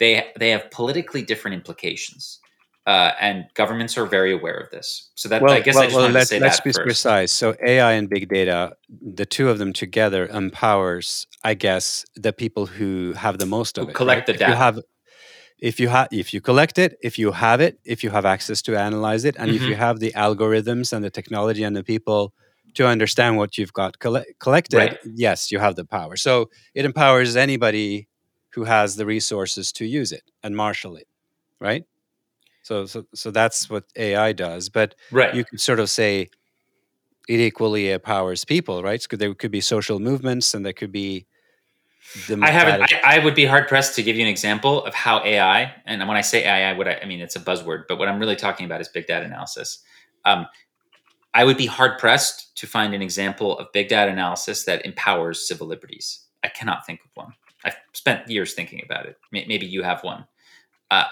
[0.00, 2.40] they they have politically different implications.
[2.86, 5.10] Uh, and governments are very aware of this.
[5.14, 6.44] So that well, I guess well, I just well, wanted let's, to say that.
[6.46, 6.82] let's be first.
[6.84, 7.32] precise.
[7.32, 8.72] So AI and big data,
[9.14, 13.84] the two of them together empowers, I guess, the people who have the most of
[13.84, 13.94] Who it.
[13.94, 14.26] collect right?
[14.26, 14.52] the If data.
[14.52, 14.80] you have,
[15.58, 18.62] if you have, if you collect it, if you have it, if you have access
[18.62, 19.68] to analyze it, and if Mhm.
[19.68, 22.32] you have the algorithms and the technology and the people
[22.74, 24.98] to understand what you've got colle- collected, Right.
[25.04, 26.16] yes, you have the power.
[26.16, 28.08] So it empowers anybody
[28.50, 31.06] who has the resources to use it and marshal it,
[31.60, 31.84] right?
[32.62, 34.68] So, so, so that's what AI does.
[34.68, 35.34] But Right.
[35.34, 36.28] you could sort of say
[37.28, 39.00] it equally empowers people, right?
[39.02, 41.26] So there could be social movements, and there could be.
[42.42, 42.82] I haven't.
[43.04, 46.00] I, I would be hard pressed to give you an example of how AI, and
[46.08, 48.36] when I say AI, what I, I mean it's a buzzword, but what I'm really
[48.36, 49.82] talking about is big data analysis.
[50.24, 50.46] Um,
[51.34, 55.46] I would be hard pressed to find an example of big data analysis that empowers
[55.46, 56.24] civil liberties.
[56.42, 57.32] I cannot think of one.
[57.64, 59.16] I've spent years thinking about it.
[59.32, 60.26] Maybe you have one.
[60.90, 61.04] Uh,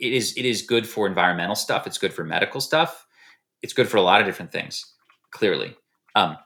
[0.00, 1.86] it is it is good for environmental stuff.
[1.86, 3.06] It's good for medical stuff.
[3.62, 4.94] It's good for a lot of different things.
[5.30, 5.76] Clearly,
[6.14, 6.38] um,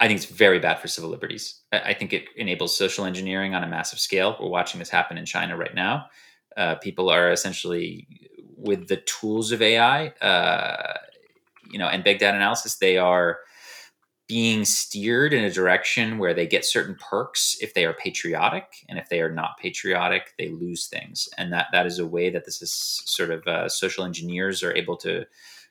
[0.00, 1.62] I think it's very bad for civil liberties.
[1.72, 4.36] I, think it enables social engineering on a massive scale.
[4.40, 6.06] We're watching this happen in China right now.
[6.56, 8.06] Uh, people are essentially
[8.56, 10.98] with the tools of AI, uh,
[11.70, 12.76] you know, and big data analysis.
[12.76, 13.38] They are
[14.28, 18.98] being steered in a direction where they get certain perks if they are patriotic, and
[18.98, 21.28] if they are not patriotic, they lose things.
[21.38, 22.72] And that that is a way that this is
[23.06, 25.24] sort of uh, social engineers are able to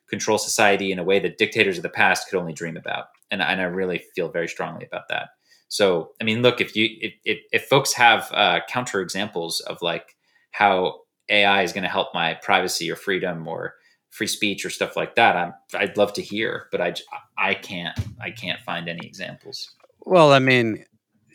[0.09, 3.07] control society in a way that dictators of the past could only dream about.
[3.29, 5.29] And, and I really feel very strongly about that.
[5.69, 9.81] So, I mean, look, if you if if, if folks have uh, counter examples of
[9.81, 10.15] like
[10.51, 13.75] how AI is going to help my privacy or freedom or
[14.09, 16.93] free speech or stuff like that, I'm I'd love to hear, but I
[17.37, 19.71] I can't I can't find any examples.
[20.05, 20.85] Well, I mean,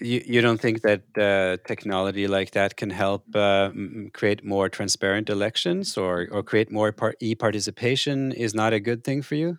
[0.01, 3.71] you, you don't think that uh, technology like that can help uh,
[4.13, 9.05] create more transparent elections or, or create more par- e participation is not a good
[9.05, 9.59] thing for you?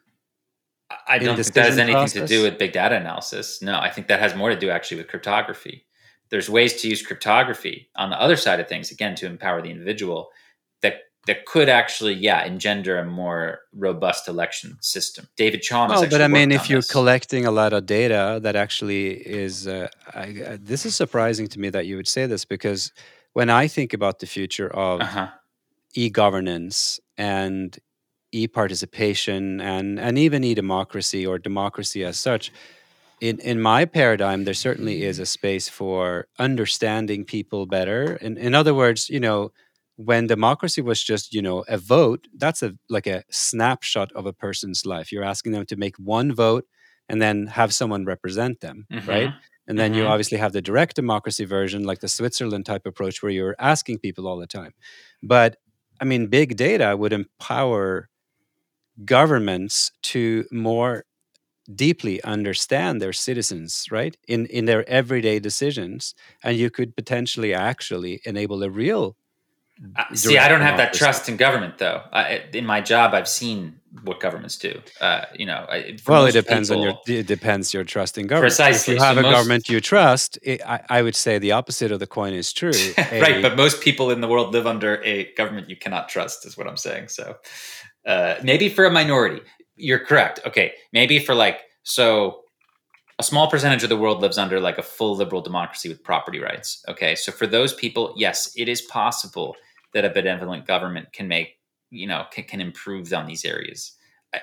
[1.07, 3.61] I- don't think that has anything to do with big data analysis.
[3.61, 5.85] No, I think that has more to do actually with cryptography.
[6.29, 9.69] There's ways to use cryptography on the other side of things, again, to empower the
[9.69, 10.29] individual
[10.81, 15.27] that that could actually, yeah, engender a more robust election system.
[15.37, 15.89] David Chaum.
[15.89, 16.91] Well, but I mean, if you're this.
[16.91, 19.67] collecting a lot of data, that actually is.
[19.67, 22.91] Uh, I, uh, this is surprising to me that you would say this because
[23.31, 25.29] when I think about the future of uh-huh.
[25.93, 27.77] e-governance and
[28.33, 32.51] e-participation and and even e-democracy or democracy as such
[33.21, 38.55] in in my paradigm there certainly is a space for understanding people better in in
[38.55, 39.51] other words you know
[39.97, 44.33] when democracy was just you know a vote that's a like a snapshot of a
[44.33, 46.65] person's life you're asking them to make one vote
[47.09, 49.39] and then have someone represent them right Mhm.
[49.67, 50.07] and then you Mhm.
[50.07, 54.27] obviously have the direct democracy version, like the Switzerland type approach, where you're asking people
[54.27, 54.73] all the time.
[55.21, 55.57] But
[56.01, 58.09] I mean, big data would empower
[59.05, 61.05] governments to more
[61.75, 64.17] deeply understand their citizens, right?
[64.27, 69.15] In in their everyday decisions, and you could potentially actually enable a real.
[69.95, 72.01] Uh, See, I don't have that trust in government, though.
[72.13, 74.81] I, in my job, I've seen what governments do.
[75.01, 78.51] Uh, you know, I- Well, it depends on your it depends your trust in government.
[78.51, 78.95] Precisely.
[78.95, 81.51] If you have So a most- government you trust, it, I, I would say the
[81.51, 82.71] opposite of the coin is true.
[82.97, 86.57] right, but most people in the world live under a government you cannot trust, is
[86.57, 87.09] what I'm saying.
[87.09, 87.35] So
[88.05, 89.41] uh, maybe for a minority,
[89.75, 90.39] you're correct.
[90.45, 92.42] Okay, maybe for like so.
[93.23, 96.41] A small percentage of the world lives under like a full liberal democracy with property
[96.41, 96.83] rights.
[96.89, 99.55] Okay, so for those people, yes, it is possible
[99.93, 101.57] that a benevolent government can make
[101.89, 103.93] you know can, can improve on these areas.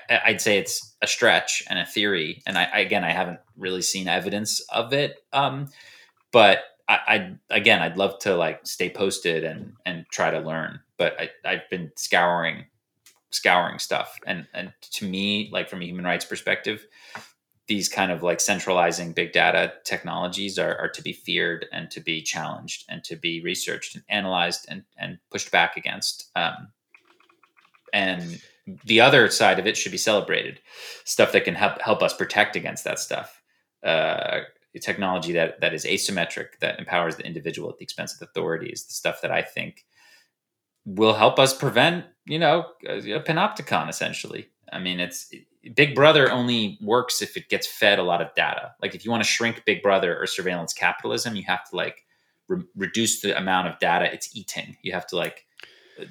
[0.09, 3.83] I, would say it's a stretch and a theory, and I, again I haven't really
[3.83, 5.17] seen evidence of it.
[5.31, 5.69] Um,
[6.31, 10.79] but I, I again I'd love to like stay posted and and try to learn.
[10.97, 12.65] But I, I've been scouring
[13.29, 16.87] scouring stuff, and and to me like from a human rights perspective,
[17.71, 22.01] these kind of like centralizing big data technologies are, are to be feared and to
[22.01, 26.29] be challenged and to be researched and analyzed and, and pushed back against.
[26.35, 26.67] Um,
[27.93, 28.41] and
[28.83, 30.59] the other side of it should be celebrated
[31.05, 33.41] stuff that can help help us protect against that stuff
[33.85, 34.41] uh,
[34.81, 38.85] technology that that is asymmetric that empowers the individual at the expense of the authorities
[38.85, 39.85] the stuff that i think
[40.85, 45.33] will help us prevent you know a panopticon essentially i mean it's
[45.75, 49.11] big brother only works if it gets fed a lot of data like if you
[49.11, 52.05] want to shrink big brother or surveillance capitalism you have to like
[52.47, 55.45] re- reduce the amount of data it's eating you have to like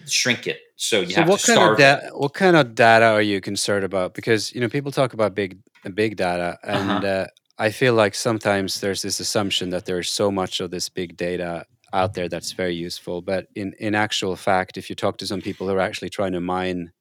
[0.07, 0.61] shrink it.
[0.77, 1.73] So you so have what to kind.
[1.73, 4.15] Of da- what kind of data are you concerned about?
[4.15, 5.59] Because you know people talk about big
[5.95, 7.07] big data, and uh-huh.
[7.07, 7.27] uh,
[7.59, 11.67] I feel like sometimes there's this assumption that there's so much of this big data
[11.93, 15.41] out there that's very useful, but in in actual fact, if you talk to some
[15.41, 16.93] people who are actually trying to mine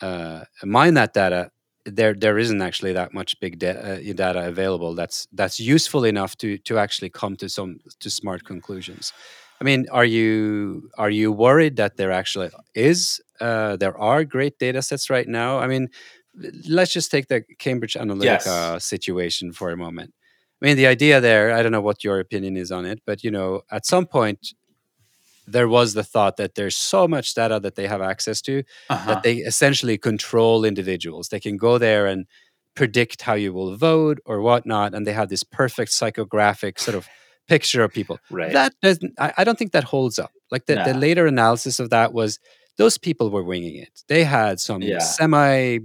[0.00, 1.50] uh, mine that data,
[1.84, 6.36] there there isn't actually that much big da- uh, data available that's that's useful enough
[6.36, 9.12] to to actually come to some to smart conclusions.
[9.60, 14.58] I mean, are you are you worried that there actually is uh, there are great
[14.58, 15.58] data sets right now?
[15.58, 15.88] I mean,
[16.68, 18.84] let's just take the Cambridge Analytica yes.
[18.84, 20.14] situation for a moment.
[20.62, 23.24] I mean, the idea there, I don't know what your opinion is on it, but
[23.24, 24.54] you know, at some point
[25.46, 29.14] there was the thought that there's so much data that they have access to uh-huh.
[29.14, 31.28] that they essentially control individuals.
[31.28, 32.26] They can go there and
[32.74, 37.08] predict how you will vote or whatnot, and they have this perfect psychographic sort of
[37.48, 38.18] picture of people.
[38.30, 38.52] Right.
[38.52, 39.14] That doesn't.
[39.18, 40.32] I, I don't think that holds up.
[40.50, 42.38] Like the, the later analysis of that was
[42.76, 44.02] those people were winging it.
[44.08, 45.00] They had some yeah.
[45.00, 45.78] semi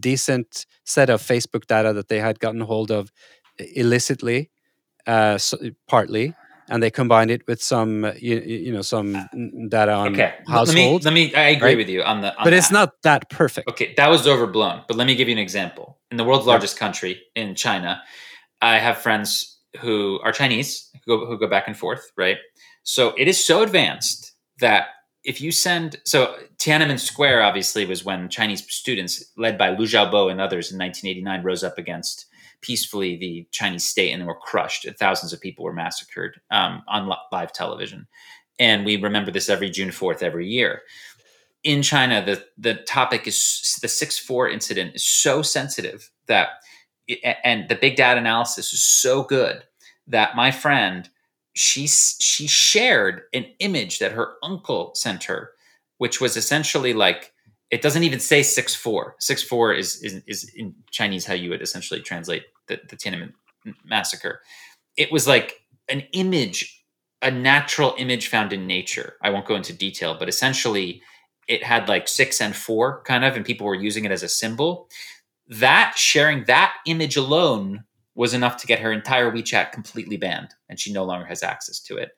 [0.00, 3.12] decent set of Facebook data that they had gotten hold of
[3.58, 4.50] illicitly,
[5.06, 5.56] uh, so,
[5.86, 6.34] partly,
[6.68, 9.24] and they combined it with some, uh, you, you know, some uh,
[9.68, 10.34] data on okay.
[10.46, 11.04] households.
[11.04, 11.34] Let me, let me.
[11.34, 11.76] I agree right?
[11.76, 12.36] with you on the.
[12.36, 13.68] On but it's not that perfect.
[13.68, 14.82] Okay, that was overblown.
[14.88, 15.98] But let me give you an example.
[16.10, 18.02] In the world's largest country, in China,
[18.62, 22.38] I have friends who are Chinese who go, who go back and forth, right?
[22.82, 24.88] So it is so advanced that
[25.24, 30.30] if you send so Tiananmen Square obviously was when Chinese students led by Liu Xiaobo
[30.30, 32.26] and others in 1989 rose up against
[32.60, 34.86] peacefully the Chinese state and they were crushed.
[34.98, 38.06] Thousands of people were massacred um, on live television,
[38.58, 40.82] and we remember this every June 4th every year.
[41.64, 46.48] In China, the the topic is the six four incident is so sensitive that
[47.44, 49.64] and the big data analysis is so good
[50.06, 51.08] that my friend
[51.54, 55.52] she she shared an image that her uncle sent her
[55.98, 57.32] which was essentially like
[57.70, 59.16] it doesn't even say six four.
[59.18, 63.32] Six four is, is is in Chinese how you would essentially translate the, the Tiananmen
[63.84, 64.40] massacre.
[64.96, 66.84] It was like an image,
[67.22, 69.14] a natural image found in nature.
[69.22, 71.02] I won't go into detail, but essentially
[71.48, 74.28] it had like six and four kind of, and people were using it as a
[74.28, 74.88] symbol
[75.48, 80.80] that sharing that image alone was enough to get her entire WeChat completely banned, and
[80.80, 82.16] she no longer has access to it.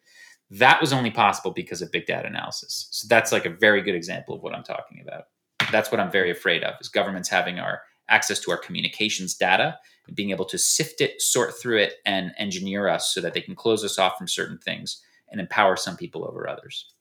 [0.50, 2.88] That was only possible because of big data analysis.
[2.90, 5.24] So that's like a very good example of what I'm talking about.
[5.70, 9.78] That's what I'm very afraid of is governments having our access to our communications data
[10.07, 13.40] and being able to sift it, sort through it, and engineer us so that they
[13.40, 16.92] can close us off from certain things and empower some people over others.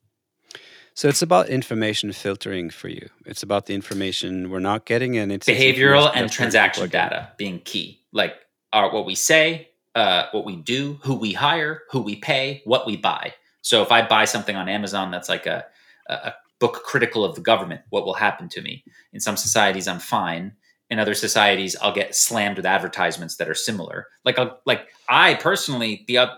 [0.93, 3.09] So it's about information filtering for you.
[3.25, 8.01] It's about the information we're not getting, and it's behavioral and transaction data being key.
[8.11, 8.33] Like
[8.73, 12.87] our, what we say, uh, what we do, who we hire, who we pay, what
[12.87, 13.35] we buy.
[13.61, 15.65] So if I buy something on Amazon that's like a,
[16.07, 18.83] a book critical of the government, what will happen to me?
[19.13, 20.53] In some societies, I'm fine.
[20.89, 24.07] In other societies, I'll get slammed with advertisements that are similar.
[24.23, 26.35] Like, I'll, like I personally, the uh,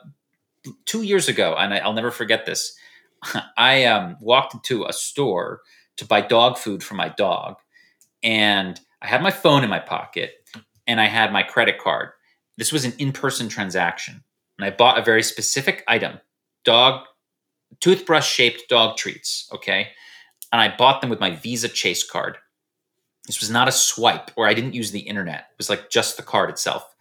[0.85, 2.75] two years ago, and I, I'll never forget this.
[3.57, 5.61] I um, walked into a store
[5.97, 7.57] to buy dog food for my dog,
[8.23, 10.33] and I had my phone in my pocket
[10.87, 12.09] and I had my credit card.
[12.57, 14.23] This was an in person transaction,
[14.57, 16.19] and I bought a very specific item
[16.65, 17.05] dog,
[17.79, 19.47] toothbrush shaped dog treats.
[19.53, 19.89] Okay.
[20.51, 22.37] And I bought them with my Visa Chase card.
[23.27, 25.41] This was not a swipe, or I didn't use the internet.
[25.51, 26.95] It was like just the card itself.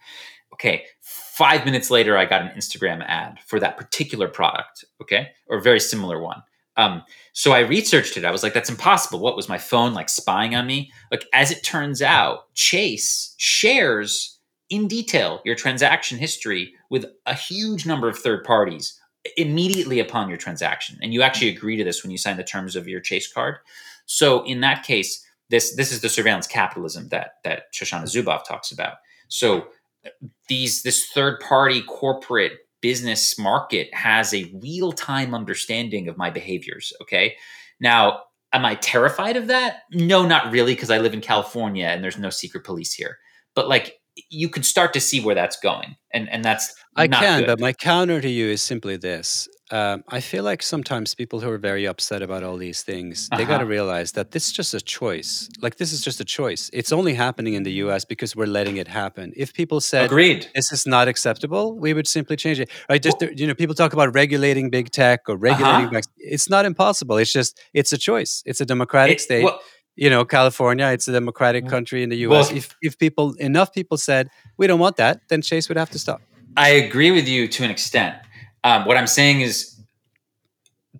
[0.53, 0.85] Okay.
[1.01, 5.61] Five minutes later, I got an Instagram ad for that particular product, okay, or a
[5.61, 6.43] very similar one.
[6.75, 8.25] Um, so I researched it.
[8.25, 9.19] I was like, that's impossible.
[9.19, 10.91] What was my phone like spying on me?
[11.11, 14.39] Like, as it turns out, Chase shares
[14.69, 18.99] in detail your transaction history with a huge number of third parties
[19.37, 20.97] immediately upon your transaction.
[21.01, 23.57] And you actually agree to this when you sign the terms of your Chase card.
[24.05, 28.71] So in that case, this this is the surveillance capitalism that that Shoshana Zuboff talks
[28.71, 28.95] about.
[29.27, 29.67] So
[30.05, 30.09] uh,
[30.47, 36.93] these this third party corporate business market has a real time understanding of my behaviors.
[37.01, 37.35] Okay,
[37.79, 38.21] now
[38.53, 39.81] am I terrified of that?
[39.91, 43.17] No, not really, because I live in California and there's no secret police here.
[43.55, 43.98] But like
[44.29, 47.47] you could start to see where that's going, and and that's I can, good.
[47.47, 51.49] but my counter to you is simply this: um, I feel like sometimes people who
[51.51, 53.65] are very upset about all these things, they got to Uh-huh.
[53.77, 55.47] realize that this is just a choice.
[55.61, 56.69] Like this is just a choice.
[56.73, 58.05] It's only happening in the U.S.
[58.05, 59.31] because we're letting it happen.
[59.37, 60.47] If people said Agreed.
[60.55, 62.69] this is not acceptable, we would simply change it.
[62.89, 63.01] Right?
[63.01, 65.95] Just you know, people talk about regulating big tech or regulating.
[65.95, 66.01] Uh-huh.
[66.17, 67.17] It's not impossible.
[67.17, 68.43] It's just it's a choice.
[68.45, 69.43] It's a democratic It- state.
[69.43, 69.59] well,
[69.99, 72.49] you know, California, it's a democratic country in the U.S.
[72.49, 75.89] Well- if if people enough people said we don't want that, then Chase would have
[75.89, 76.21] to stop.
[76.55, 78.15] I agree with you to an extent.
[78.63, 79.77] Um, what I'm saying is,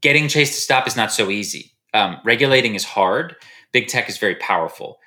[0.02, 1.72] getting Chase to stop is not so easy.
[1.94, 3.36] Um, regulating is hard.
[3.72, 5.00] Big tech is very powerful.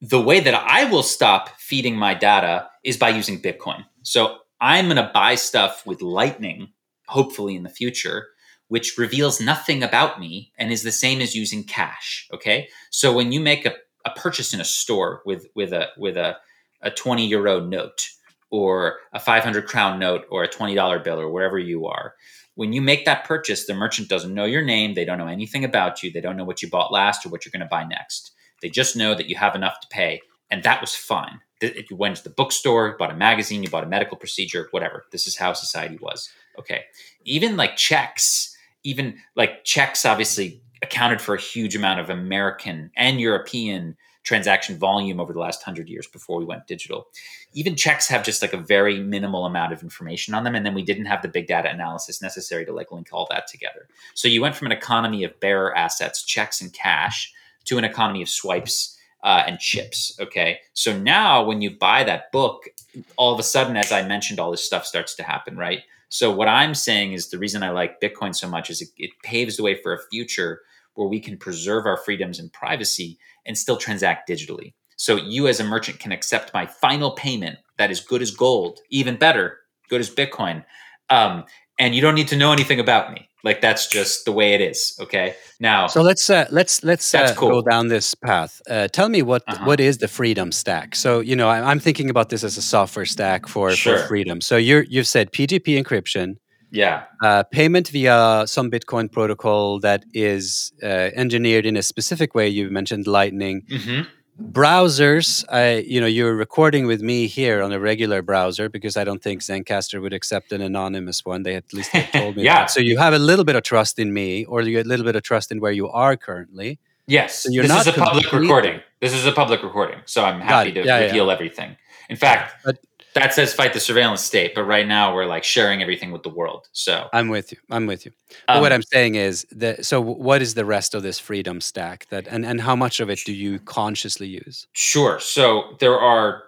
[0.00, 3.84] The way that I will stop feeding my data is by using Bitcoin.
[4.02, 6.68] So I'm going to buy stuff with Lightning,
[7.06, 8.28] hopefully in the future,
[8.70, 12.28] which reveals nothing about me and is the same as using cash.
[12.32, 13.74] Okay, so when you make a,
[14.06, 16.36] a purchase in a store with with a with a
[16.82, 18.08] a 20 euro note
[18.50, 22.14] or a 500 crown note or a $20 bill or wherever you are
[22.54, 25.64] when you make that purchase the merchant doesn't know your name they don't know anything
[25.64, 27.84] about you they don't know what you bought last or what you're going to buy
[27.84, 28.32] next.
[28.62, 31.40] They just know that you have enough to pay and that was fine.
[31.60, 35.06] If you went to the bookstore bought a magazine you bought a medical procedure whatever.
[35.10, 36.84] This is how society was okay?
[37.24, 38.49] Even like checks
[38.84, 45.18] even like checks obviously accounted for a huge amount of american and european transaction volume
[45.18, 47.08] over the last 100 years before we went digital.
[47.54, 50.74] Even checks have just like a very minimal amount of information on them and then
[50.74, 53.88] we didn't have the big data analysis necessary to like link all that together.
[54.14, 57.32] So you went from an economy of bearer assets checks and cash
[57.64, 60.60] to an economy of swipes uh, and chips okay?
[60.74, 62.68] So now when you buy that book
[63.16, 66.30] all of a sudden as i mentioned all this stuff starts to happen right so
[66.30, 69.56] what i'm saying is the reason i like bitcoin so much is it, it paves
[69.56, 70.60] the way for a future
[70.94, 75.60] where we can preserve our freedoms and privacy and still transact digitally so you as
[75.60, 80.02] a merchant can accept my final payment that is good as gold, even better, good
[80.02, 80.62] as Bitcoin.
[81.08, 81.44] Um,
[81.80, 83.26] and you don't need to know anything about me.
[83.42, 84.94] Like that's just the way it is.
[85.00, 85.34] Okay.
[85.60, 87.62] Now, So let's uh, let's let's uh, cool.
[87.62, 88.60] go down this path.
[88.68, 89.64] Uh, tell me what Uh-huh.
[89.64, 90.94] what is the freedom stack?
[90.94, 93.96] So you know I, I'm thinking about this as a software stack for, Sure.
[93.98, 94.40] for freedom.
[94.40, 96.36] So you're you've said PGP encryption,
[96.70, 102.46] yeah, uh, payment via some Bitcoin protocol that is uh, engineered in a specific way.
[102.48, 104.02] You mentioned Lightning hmm
[104.40, 105.44] browsers.
[105.50, 109.22] I you know you're recording with me here on a regular browser because I don't
[109.22, 111.42] think Zencastr would accept an anonymous one.
[111.42, 112.60] They at least told me Yeah.
[112.60, 112.70] that.
[112.70, 115.04] So you have a little bit of trust in me, or you have a little
[115.04, 116.78] bit of trust in where you are currently.
[117.06, 117.46] yes.
[117.50, 118.80] you're this not is a public recording.
[119.00, 120.00] This is a public recording.
[120.06, 121.06] So I'm happy to Yeah, yeah.
[121.06, 121.76] reveal everything.
[122.08, 122.78] In fact, But
[123.14, 126.28] that says fight the surveillance state, but right now we're like sharing everything with the
[126.28, 126.68] world.
[126.72, 127.58] So I'm with you.
[127.70, 128.12] I'm with you.
[128.46, 129.84] But um, what I'm saying is that.
[129.84, 132.06] So what is the rest of this freedom stack?
[132.10, 134.66] That and and how much of it do you consciously use?
[134.72, 135.18] Sure.
[135.18, 136.44] So there are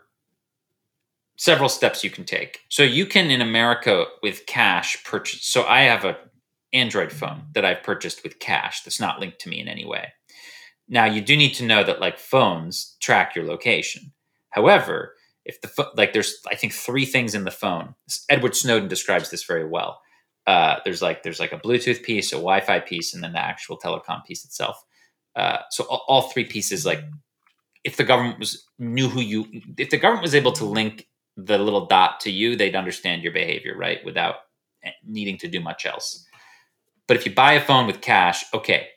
[1.37, 2.61] several steps you can take.
[2.69, 5.45] So you can in America with cash purchase.
[5.45, 6.17] So I have a
[6.73, 10.13] Android phone that I've purchased with cash that's not linked to me in any way.
[10.89, 14.13] Now you do need to know that like phones track your location.
[14.51, 15.15] However,
[15.45, 17.95] if the pho- like there's I think three things in the phone.
[18.29, 20.01] Edward Snowden describes this very well.
[20.47, 23.79] Uh, there's like there's like a Bluetooth piece, a Wi-Fi piece, and then the actual
[23.79, 24.83] telecom piece itself.
[25.37, 27.01] Uh, so all, all three pieces like
[27.85, 29.47] if the government was knew who you
[29.79, 33.33] if the government was able to link the little dot to you they'd understand your
[33.33, 34.37] behavior right without
[34.85, 36.27] eh, needing to do much else
[37.07, 38.89] but if you buy a phone with cash okay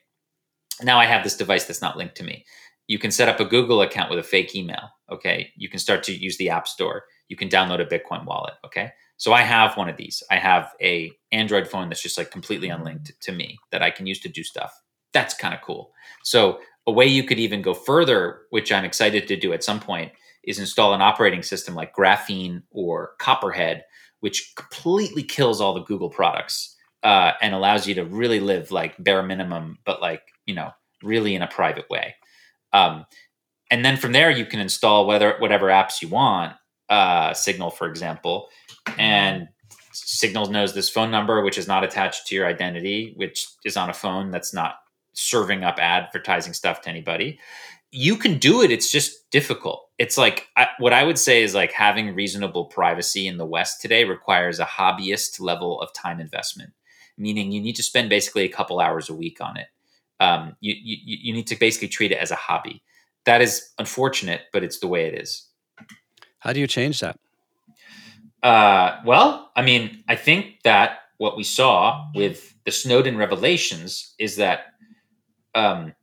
[0.84, 2.46] now i have this device that's not linked to me
[2.88, 5.52] you can set up a google account with a fake email okay?
[5.56, 7.04] You can start to use the app store.
[7.28, 8.92] You can download a bitcoin wallet okay?
[9.18, 10.22] So i have one of these.
[10.30, 14.06] I have a android phone that's just like completely unlinked to me that i can
[14.06, 14.74] use to do stuff.
[15.14, 15.92] That's kind of cool.
[16.24, 19.80] So a way you could even go further, which I'm excited to do at some
[19.80, 20.12] point,
[20.44, 23.86] is install an operating system like Graphene or Copperhead,
[24.20, 29.02] which completely kills all the Google products uh, and allows you to really live like
[29.04, 30.72] bare minimum, but like you know,
[31.02, 32.16] really in a private way.
[32.76, 33.06] Um,
[33.72, 36.54] and then from there, you can install whether whatever apps you want,
[36.90, 38.50] uh, Signal, for example,
[39.00, 39.48] and
[39.94, 43.90] Signal knows this phone number, which is not attached to your identity, which is on
[43.90, 44.76] a phone that's not
[45.14, 47.40] serving up advertising stuff to anybody.
[47.92, 48.72] You can do it.
[48.72, 49.90] It's just difficult.
[49.98, 53.82] It's like I, what I would say is like having reasonable privacy in the West
[53.82, 56.74] today requires a hobbyist level of time investment,
[57.18, 59.68] meaning you need to spend basically a couple hours a week on it.
[60.20, 62.84] Um, you, you you need to basically treat it as a hobby.
[63.26, 65.50] That is unfortunate, but it's the way it is.
[66.40, 67.20] How do you change that?
[68.44, 74.36] Uh, well, I mean, I think that what we saw with the Snowden revelations is
[74.36, 74.74] that
[75.56, 75.96] um,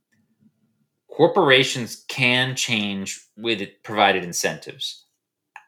[1.09, 5.05] corporations can change with provided incentives,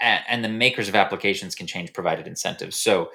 [0.01, 2.75] and the makers of applications can change provided incentives.
[2.75, 3.11] So,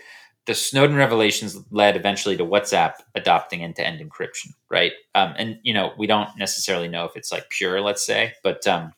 [0.47, 4.93] the Snowden revelations led eventually to WhatsApp adopting end-to-end encryption, right?
[5.15, 8.67] Um, and you know, we don't necessarily know if it's like pure, let's say, but
[8.67, 8.93] um,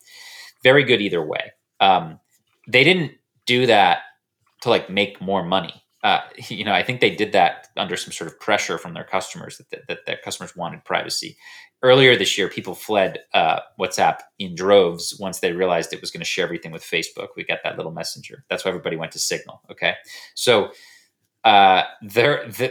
[0.63, 1.51] very good either way.
[1.79, 2.19] Um,
[2.67, 3.11] they didn't
[3.45, 3.99] do that
[4.61, 5.83] to like make more money.
[6.03, 9.03] Uh, you know, I think they did that under some sort of pressure from their
[9.03, 11.37] customers that that, that customers wanted privacy.
[11.81, 16.21] Earlier this year, people fled uh, WhatsApp in droves once they realized it was going
[16.21, 17.27] to share everything with Facebook.
[17.35, 18.45] We got that little messenger.
[18.49, 19.61] That's why everybody went to Signal.
[19.69, 19.95] Okay,
[20.33, 20.71] so
[21.43, 22.69] uh, there, the,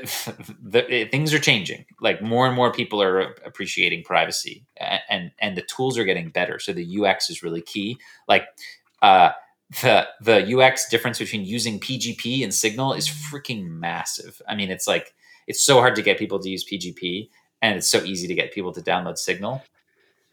[0.63, 1.85] the, things are changing.
[2.01, 6.31] Like more and more people are appreciating privacy, and and, and the tools are getting
[6.31, 6.59] better.
[6.59, 7.99] So the UX is really key.
[8.29, 8.47] Like
[9.03, 9.33] uh,
[9.83, 14.41] the the UX difference between using PGP and Signal is freaking massive.
[14.49, 15.15] I mean, it's like
[15.47, 17.29] it's so hard to get people to use PGP,
[17.61, 19.63] and it's so easy to get people to download Signal.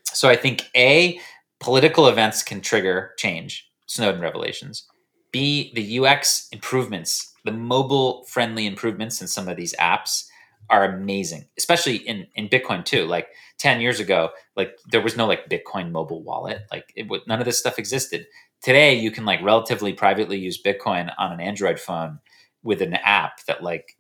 [0.05, 1.19] So I think a
[1.59, 4.87] political events can trigger change, Snowden revelations.
[5.31, 10.26] B the UX improvements, the mobile friendly improvements in some of these apps
[10.70, 13.06] are amazing, especially in in Bitcoin too.
[13.06, 13.28] Like
[13.58, 17.45] ten years ago, like there was no like Bitcoin mobile wallet, like it none of
[17.45, 18.26] this stuff existed
[18.62, 22.20] today you can like relatively privately use bitcoin on an android phone
[22.64, 23.97] with an app that like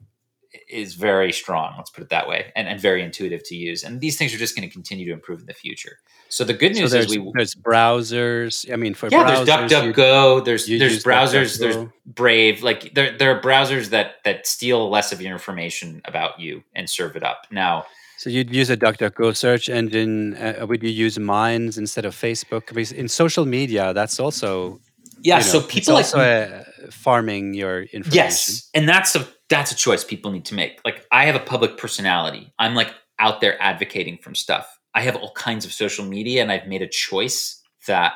[0.67, 4.01] is very strong let's put it that way and, and very intuitive to use and
[4.01, 6.73] these things are just going to continue to improve in the future so the good
[6.73, 11.03] news so is we there's browsers i mean for yeah browsers, there's duckduckgo there's there's
[11.03, 11.59] browsers DuckDuckGo.
[11.59, 16.39] there's brave like there, there are browsers that that steal less of your information about
[16.39, 17.85] you and serve it up now
[18.17, 20.35] so you'd use a DuckDuckGo search engine.
[20.35, 22.67] Uh, would you use Minds instead of Facebook?
[22.67, 24.81] Because in social media, that's also
[25.21, 25.37] yeah.
[25.37, 28.13] you know, so people like also uh, farming your information.
[28.13, 30.79] Yes, and that's a that's a choice people need to make.
[30.85, 32.53] Like I have a public personality.
[32.59, 34.79] I'm like out there advocating from stuff.
[34.93, 38.13] I have all kinds of social media, and I've made a choice that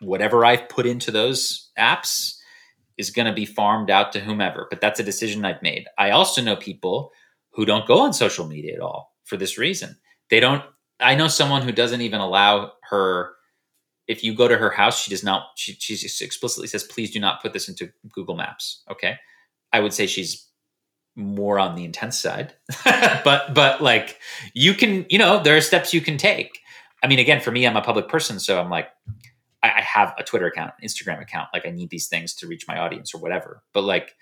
[0.00, 2.36] whatever I've put into those apps
[2.96, 4.66] is going to be farmed out to whomever.
[4.70, 5.86] But that's a decision I've made.
[5.98, 7.12] I also know people
[7.52, 9.96] who don't go on social media at all for this reason.
[10.30, 10.64] They don't.
[11.00, 13.32] I know someone who doesn't even allow her.
[14.06, 15.46] If you go to her house, she does not.
[15.56, 19.16] She she explicitly says, "Please do not put this into Google Maps." Okay,
[19.72, 20.49] I would say she's
[21.16, 22.54] more on the intense side,
[22.84, 24.18] but but like
[24.54, 26.60] you can, you know, there are steps you can take.
[27.02, 28.88] I mean, again, for me, I'm a public person, so I'm like,
[29.62, 31.48] I, I have a Twitter account, Instagram account.
[31.52, 33.62] Like, I need these things to reach my audience or whatever.
[33.72, 34.16] But like,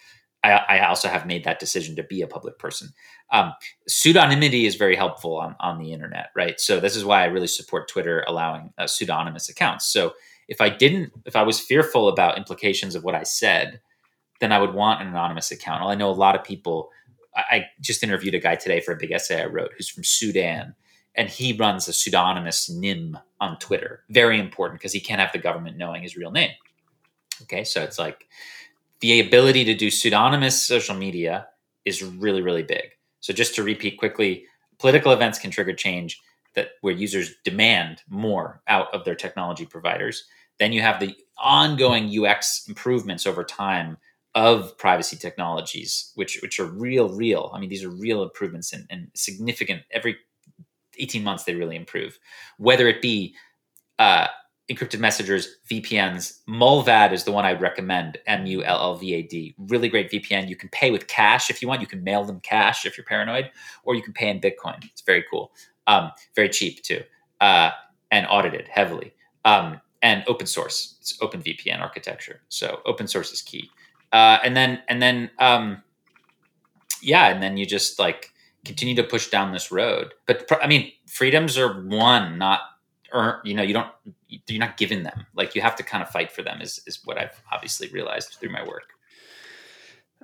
[0.44, 2.90] I, I, also have made that decision to be a public person.
[3.32, 3.52] Um,
[3.88, 6.60] pseudonymity is very helpful on, on the internet, right?
[6.60, 9.86] So this is why I really support Twitter allowing uh, pseudonymous accounts.
[9.86, 10.12] So
[10.46, 13.80] if I didn't, if I was fearful about implications of what I said,
[14.40, 15.82] then I would want an anonymous account.
[15.82, 16.90] I know a lot of people.
[17.34, 20.04] I, I just interviewed a guy today for a big essay I wrote who's from
[20.04, 20.74] Sudan,
[21.14, 24.04] and he runs a pseudonymous nym on Twitter.
[24.10, 26.52] Very important because he can't have the government knowing his real name.
[27.42, 28.26] Okay, so it's like
[29.00, 31.48] the ability to do pseudonymous social media
[31.84, 32.90] is really, really big.
[33.20, 34.44] So just to repeat quickly,
[34.78, 36.20] political events can trigger change
[36.54, 40.24] that where users demand more out of their technology providers.
[40.58, 43.96] Then you have the ongoing UX improvements over time
[44.34, 47.50] of privacy technologies, which which are real, real.
[47.54, 49.82] I mean, these are real improvements and, and significant.
[49.90, 50.16] Every
[50.98, 52.18] 18 months, they really improve.
[52.58, 53.34] Whether it be
[53.98, 54.28] uh,
[54.70, 56.40] encrypted messengers, VPNs.
[56.48, 58.18] Mullvad is the one I'd recommend.
[58.26, 59.54] M U L L V A D.
[59.58, 60.48] Really great VPN.
[60.48, 61.80] You can pay with cash if you want.
[61.80, 63.50] You can mail them cash if you're paranoid,
[63.84, 64.84] or you can pay in Bitcoin.
[64.84, 65.52] It's very cool.
[65.86, 67.02] Um, very cheap too,
[67.40, 67.70] uh,
[68.10, 69.14] and audited heavily.
[69.44, 70.96] Um, and open source.
[71.00, 72.42] It's open VPN architecture.
[72.48, 73.68] So open source is key.
[74.12, 75.82] Uh, and then and then um,
[77.02, 78.32] yeah, and then you just like
[78.64, 80.14] continue to push down this road.
[80.26, 82.60] But I mean, freedoms are one, not
[83.44, 83.90] you know you don't
[84.28, 87.00] you're not given them like you have to kind of fight for them is is
[87.04, 88.94] what i've obviously realized through my work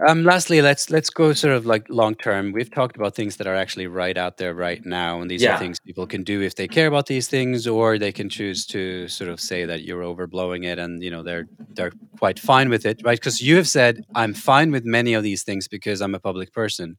[0.09, 2.53] um, lastly, let's let's go sort of like long term.
[2.53, 5.55] We've talked about things that are actually right out there right now, and these Yeah.
[5.55, 8.66] are things people can do if they care about these things, or they can choose
[8.66, 12.68] to sort of say that you're overblowing it, and you know they're they're quite fine
[12.70, 13.18] with it, right?
[13.18, 16.53] Because you have said I'm fine with many of these things because I'm a public
[16.53, 16.97] person.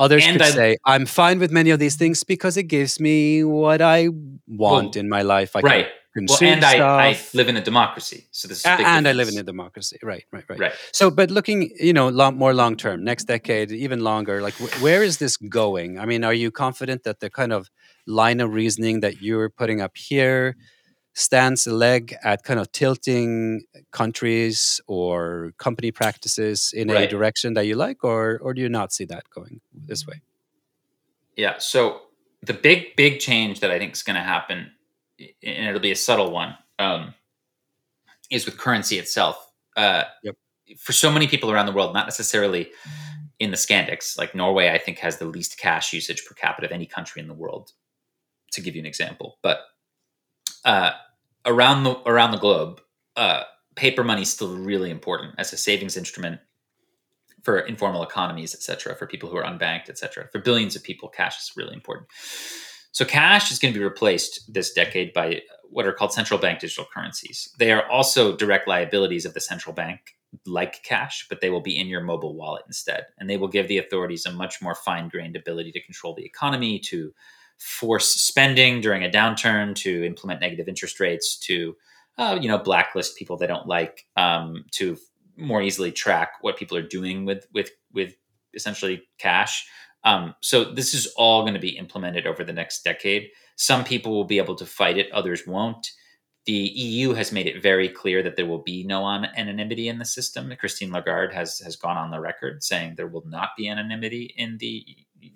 [0.00, 2.98] Others And could I- say I'm fine with many of these things because it gives
[3.00, 4.08] me what I
[4.48, 5.54] want Well, in my life.
[5.56, 5.86] I can
[6.16, 6.80] right well, and stuff.
[6.80, 9.38] I, I live in a democracy, so this is A- big and I live in
[9.38, 9.98] a democracy.
[10.02, 10.58] Right, right, right.
[10.58, 10.72] right.
[10.92, 14.82] So, but looking, you know, long, more long term, next decade, even longer, like wh-
[14.82, 15.98] where is this going?
[15.98, 17.70] I mean, are you confident that the kind of
[18.06, 20.56] line of reasoning that you're putting up here
[21.14, 23.62] stands a leg at kind of tilting
[23.92, 28.92] countries or company practices in a direction that you like, or or do you not
[28.92, 30.20] see that going this way?
[31.36, 31.58] Yeah.
[31.58, 32.02] So
[32.42, 34.70] the big, big change that I think is going to happen,
[35.18, 37.14] and it'll be a subtle one, um,
[38.30, 39.52] is with currency itself.
[39.76, 40.36] Uh, Yep.
[40.78, 42.70] For so many people around the world, not necessarily
[43.38, 46.72] in the Scandics, like Norway, I think has the least cash usage per capita of
[46.72, 47.72] any country in the world.
[48.52, 49.58] To give you an example, but
[50.64, 50.92] uh,
[51.44, 52.80] around the around the globe,
[53.16, 53.42] uh,
[53.74, 56.40] paper money is still really important as a savings instrument
[57.42, 60.28] for informal economies, et cetera, for people who are unbanked, et cetera.
[60.30, 62.06] For billions of people, cash is really important.
[62.94, 66.60] So cash is going to be replaced this decade by what are called central bank
[66.60, 67.52] digital currencies.
[67.58, 70.14] They are also direct liabilities of the central bank,
[70.46, 73.06] like cash, but they will be in your mobile wallet instead.
[73.18, 76.24] And they will give the authorities a much more fine grained ability to control the
[76.24, 77.12] economy, to
[77.58, 81.76] force spending during a downturn, to implement negative interest rates, to
[82.16, 84.96] uh, you know blacklist people they don't like, um, to
[85.36, 88.14] more easily track what people are doing with with with
[88.54, 89.66] essentially cash.
[90.04, 93.30] Um, so this is all going to be implemented over the next decade.
[93.56, 95.90] Some people will be able to fight it, others won't.
[96.46, 100.04] The EU has made it very clear that there will be no anonymity in the
[100.04, 100.52] system.
[100.60, 104.58] Christine Lagarde has has gone on the record saying there will not be anonymity in
[104.58, 104.84] the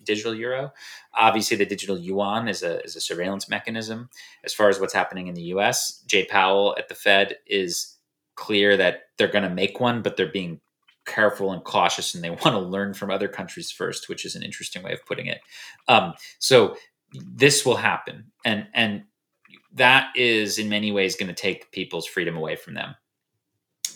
[0.04, 0.70] digital euro.
[1.14, 4.10] Obviously, the digital yuan is a is a surveillance mechanism.
[4.44, 7.96] As far as what's happening in the U.S., Jay Powell at the Fed is
[8.34, 10.60] clear that they're going to make one, but they're being
[11.08, 14.42] careful and cautious, and they want to learn from other countries first, which is an
[14.42, 15.40] interesting way of putting it.
[15.88, 16.76] Um, so
[17.12, 19.04] this will happen, and and
[19.72, 22.94] that is in many ways going to take people's freedom away from them.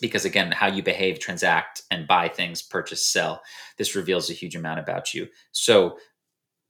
[0.00, 3.40] Because again how you behave transact and buy things purchase sell
[3.76, 5.28] this reveals a huge amount about you.
[5.52, 5.96] So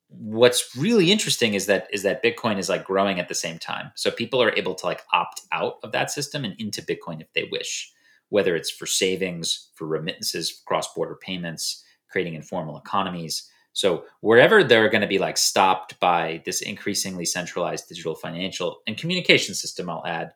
[0.08, 3.90] what's really interesting is that is that bitcoin is like growing at the same time.
[3.94, 7.32] So people are able to like opt out of that system and into bitcoin if
[7.32, 7.92] they wish
[8.32, 13.46] whether it's for savings for remittances cross-border payments creating informal economies.
[13.74, 18.96] So wherever they're going to be like stopped by this increasingly centralized digital financial and
[18.96, 20.32] communication system i'll add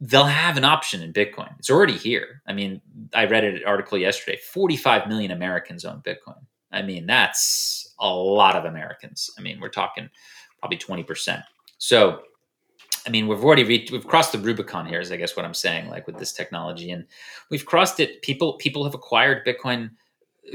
[0.00, 1.56] they'll have an option in bitcoin.
[1.60, 2.42] It's already here.
[2.46, 2.80] I mean
[3.14, 6.44] i read an article yesterday 45 million americans own bitcoin.
[6.72, 9.30] I mean that's a lot of americans.
[9.38, 10.10] I mean we're talking
[10.58, 11.44] probably 20%
[11.78, 12.22] so
[13.06, 15.54] i mean we've already reached we've crossed the rubicon here is i guess what i'm
[15.54, 16.90] saying like with this technology.
[16.90, 17.06] And
[17.50, 18.22] we've crossed it.
[18.22, 19.90] People people have acquired bitcoin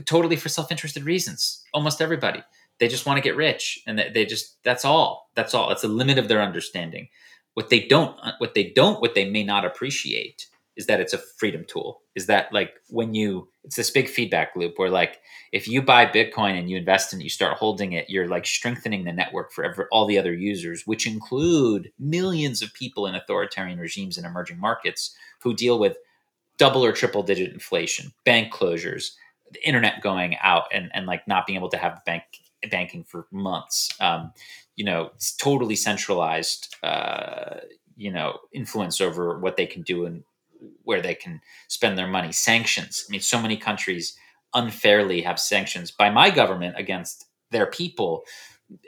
[0.06, 1.64] totally for self-interested reasons.
[1.74, 2.42] Almost everybody.
[2.80, 5.30] They just want to get rich and they, they just that's all.
[5.36, 5.70] That's all.
[5.70, 7.10] That's the limit of their understanding.
[7.54, 10.48] What they don't what they don't what they may not appreciate
[10.78, 12.02] is that it's a freedom tool.
[12.16, 15.20] Is that like when you it's this big feedback loop where like
[15.52, 18.46] if you buy bitcoin and you invest in it you start holding it you're like
[18.46, 23.14] strengthening the network for every, all the other users which include millions of people in
[23.14, 25.96] authoritarian regimes in emerging markets who deal with
[26.58, 29.12] double or triple digit inflation bank closures
[29.52, 32.24] the internet going out and, and like not being able to have bank
[32.70, 33.90] banking for months.
[34.00, 34.34] Um,
[34.76, 37.58] you know it's totally centralized uh,
[37.96, 40.24] you know influence over what they can do and
[40.84, 42.32] where they can spend their money.
[42.32, 43.06] Sanctions.
[43.08, 44.16] I mean so many countries
[44.54, 48.24] unfairly have sanctions by my government against their people.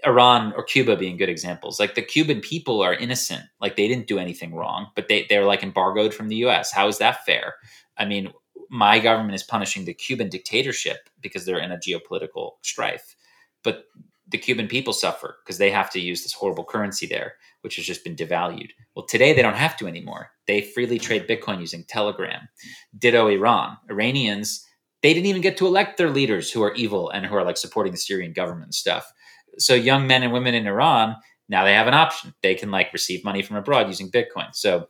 [0.06, 1.80] Iran or cuba being good examples.
[1.80, 3.44] Like the cuban people are innocent.
[3.60, 6.88] Like they didn't do anything wrong but they, they're like embargoed from the us how
[6.88, 7.56] is that fair?
[7.98, 8.32] I mean
[8.70, 13.16] my government is punishing the cuban dictatorship because they're in a geopolitical strife.
[13.64, 13.86] But
[14.34, 17.86] the Cuban people suffer because they have to use this horrible currency there, which has
[17.86, 18.72] just been devalued.
[18.96, 20.32] Well, today they don't have to anymore.
[20.48, 22.50] They freely trade Bitcoin using Telegram.
[22.98, 23.78] Ditto Iran.
[23.90, 24.66] Iranians,
[25.04, 27.58] they didn't even get to elect their leaders who are evil and who are like
[27.58, 29.14] supporting the Syrian government and stuff.
[29.60, 31.16] So young men and women in Iran,
[31.48, 32.34] now they have an option.
[32.42, 34.54] They can like receive money from abroad using Bitcoin.
[34.54, 34.88] So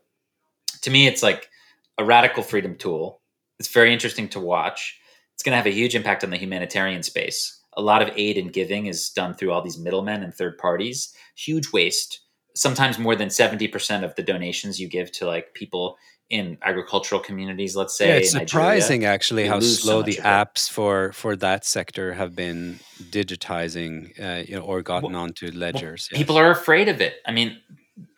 [0.83, 1.49] to me, it's like
[1.97, 3.21] a radical freedom tool.
[3.59, 4.97] It's very interesting to watch.
[5.33, 8.37] It's going to have a huge impact on the humanitarian space a lot of aid
[8.37, 11.13] and giving is done through all these middlemen and third parties.
[11.35, 12.23] Huge waste
[12.55, 15.97] sometimes more than 70% of the donations you give to like people
[16.29, 20.01] in agricultural communities let's say yeah, it's in surprising Nigeria, actually how lose so slow
[20.01, 22.79] the apps for for that sector have been
[23.11, 26.17] digitizing uh, you know or gotten onto ledgers yes.
[26.17, 27.15] people are afraid of it.
[27.25, 27.57] I mean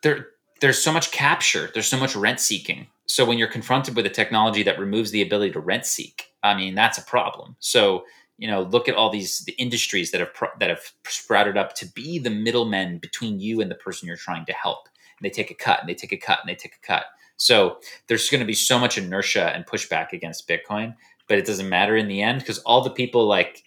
[0.04, 0.28] there
[0.62, 2.88] there's so much capture there's so much rent seeking.
[3.08, 6.56] So when you're confronted with a technology that removes the ability to rent seek i
[6.56, 7.56] mean that's a problem.
[7.60, 8.06] So
[8.38, 11.74] you know look at all these the industries that have pro- that have sprouted up
[11.76, 15.30] to be the middlemen between you and the person you're trying to help And they
[15.30, 17.06] take a cut and they take a cut and they take a cut.
[17.38, 20.96] So there's going to be so much inertia and pushback against Bitcoin,
[21.28, 23.64] but it doesn't matter in the end because all the people like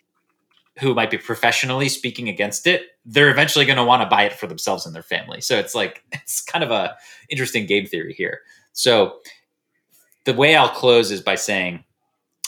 [0.78, 4.32] who might be professionally speaking against it, they're eventually going to want to buy it
[4.32, 5.40] for themselves and their family.
[5.40, 6.96] So it's like it's kind of a
[7.28, 8.40] interesting game theory here.
[8.72, 9.20] So
[10.24, 11.84] the way I'll close is by saying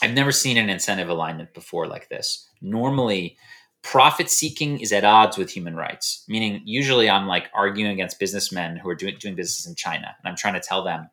[0.02, 2.48] I've never seen an incentive alignment before like this.
[2.60, 3.36] Normally,
[3.82, 8.76] profit seeking is at odds with human rights, meaning usually I'm like arguing against businessmen
[8.76, 11.08] who are doing doing business in China, and I'm trying to tell them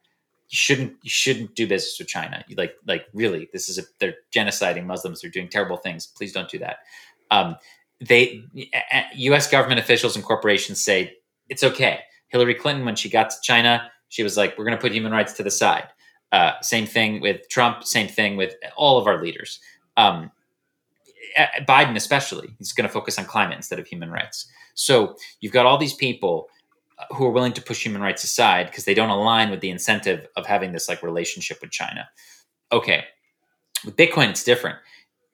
[0.50, 2.44] you shouldn't you shouldn't do business with China.
[2.48, 5.22] You like like really, this is a they're genociding Muslims.
[5.22, 6.08] They're doing terrible things.
[6.08, 6.78] Please don't do that.
[7.32, 7.58] Um,
[8.00, 8.44] they
[9.16, 9.50] U.S.
[9.50, 11.14] government officials and corporations say
[11.50, 12.02] it's okay.
[12.30, 15.12] Hillary Clinton, when she got to China, she was like, "We're going to put human
[15.12, 15.88] rights to the side."
[16.32, 17.84] Uh, same thing with Trump.
[17.84, 19.60] Same thing with all of our leaders.
[19.96, 20.32] Um,
[21.68, 24.48] Biden, especially, he's going to focus on climate instead of human rights.
[24.74, 26.50] So you've got all these people
[27.00, 29.70] uh, who are willing to push human rights aside because they don't align with the
[29.70, 32.08] incentive of having this like relationship with China.
[32.72, 33.06] Okay,
[33.86, 34.78] with Bitcoin, it's different.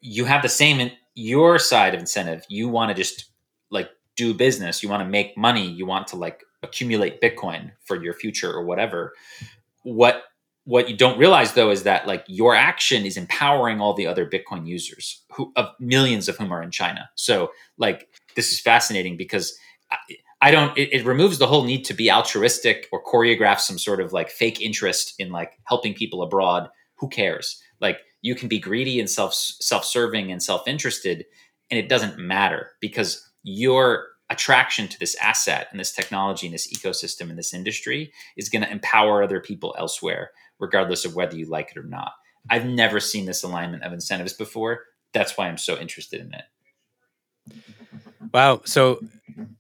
[0.01, 2.43] You have the same in your side of incentive.
[2.49, 3.31] You want to just
[3.69, 4.83] like do business.
[4.83, 5.65] You want to make money.
[5.65, 9.13] You want to like accumulate Bitcoin for your future or whatever.
[9.83, 10.23] What
[10.65, 14.25] what you don't realize though is that like your action is empowering all the other
[14.25, 17.09] bitcoin users who of millions of whom are in china.
[17.15, 19.57] So like this is fascinating because
[19.91, 19.97] I,
[20.41, 23.99] I don't it, it, removes the whole need to be altruistic or choreograph some sort
[23.99, 26.69] of like fake interest in like helping people abroad.
[26.95, 27.61] Who cares?
[27.81, 31.25] Like you can be greedy and self self-serving and self-interested
[31.71, 36.73] and it doesn't matter because your attraction to this asset and this technology and this
[36.73, 40.31] ecosystem and this industry is going to empower other people elsewhere
[40.63, 42.13] regardless of whether you like it or not.
[42.49, 44.81] I've never seen this alignment of incentives before.
[45.13, 46.45] That's why I'm so interested in it.
[48.33, 48.61] Wow.
[48.65, 48.99] So,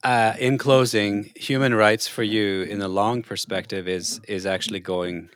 [0.03, 5.29] uh, in closing, human rights for you in the long perspective is is actually going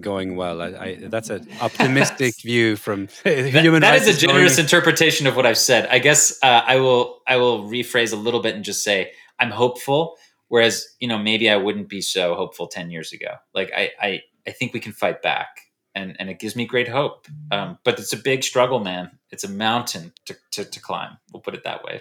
[0.00, 0.60] going well.
[0.60, 4.04] I, I, that's an optimistic view from human that, rights.
[4.04, 4.66] That is a generous going...
[4.66, 5.88] interpretation of what I've said.
[5.90, 9.50] I guess uh, I will I will rephrase a little bit and just say I'm
[9.50, 10.16] hopeful.
[10.48, 13.36] Whereas you know maybe I wouldn't be so hopeful ten years ago.
[13.54, 15.48] Like I I I think we can fight back.
[15.94, 17.26] And, and it gives me great hope.
[17.50, 19.10] Um, but it's a big struggle, man.
[19.30, 21.18] It's a mountain to, to, to climb.
[21.32, 22.00] We'll put it that way.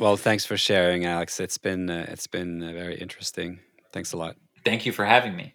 [0.00, 1.40] Well, thanks for sharing, Alex.
[1.40, 3.58] It's been uh, it's been uh, very interesting.
[3.92, 4.36] Thanks a lot.
[4.64, 5.54] Thank you for having me.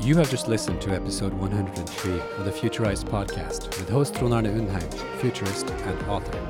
[0.00, 4.46] You have just listened to episode 103 of the Futurized podcast with host Trond Arne
[4.46, 6.40] Undheim, futurist and author.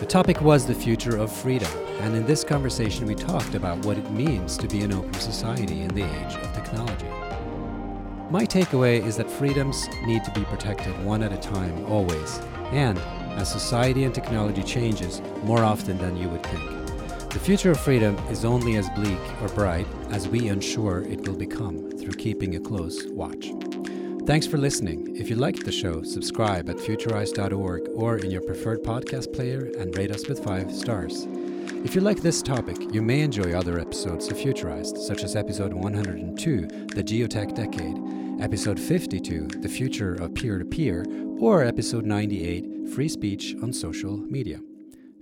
[0.00, 1.70] The topic was the future of freedom,
[2.00, 5.82] and in this conversation we talked about what it means to be an open society
[5.82, 7.06] in the age of technology.
[8.30, 12.38] My takeaway is that freedoms need to be protected one at a time, always,
[12.70, 12.96] and
[13.36, 17.30] as society and technology changes more often than you would think.
[17.30, 21.34] The future of freedom is only as bleak or bright as we ensure it will
[21.34, 23.50] become through keeping a close watch.
[24.26, 25.16] Thanks for listening.
[25.16, 29.96] If you liked the show, subscribe at futurized.org or in your preferred podcast player and
[29.98, 31.26] rate us with five stars.
[31.82, 35.72] If you like this topic, you may enjoy other episodes of Futurized, such as episode
[35.72, 41.04] 102, The Geotech Decade, episode 52, The Future of Peer to Peer,
[41.38, 44.60] or episode 98, Free Speech on Social Media.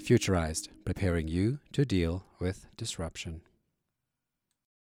[0.01, 3.41] Futurized, preparing you to deal with disruption.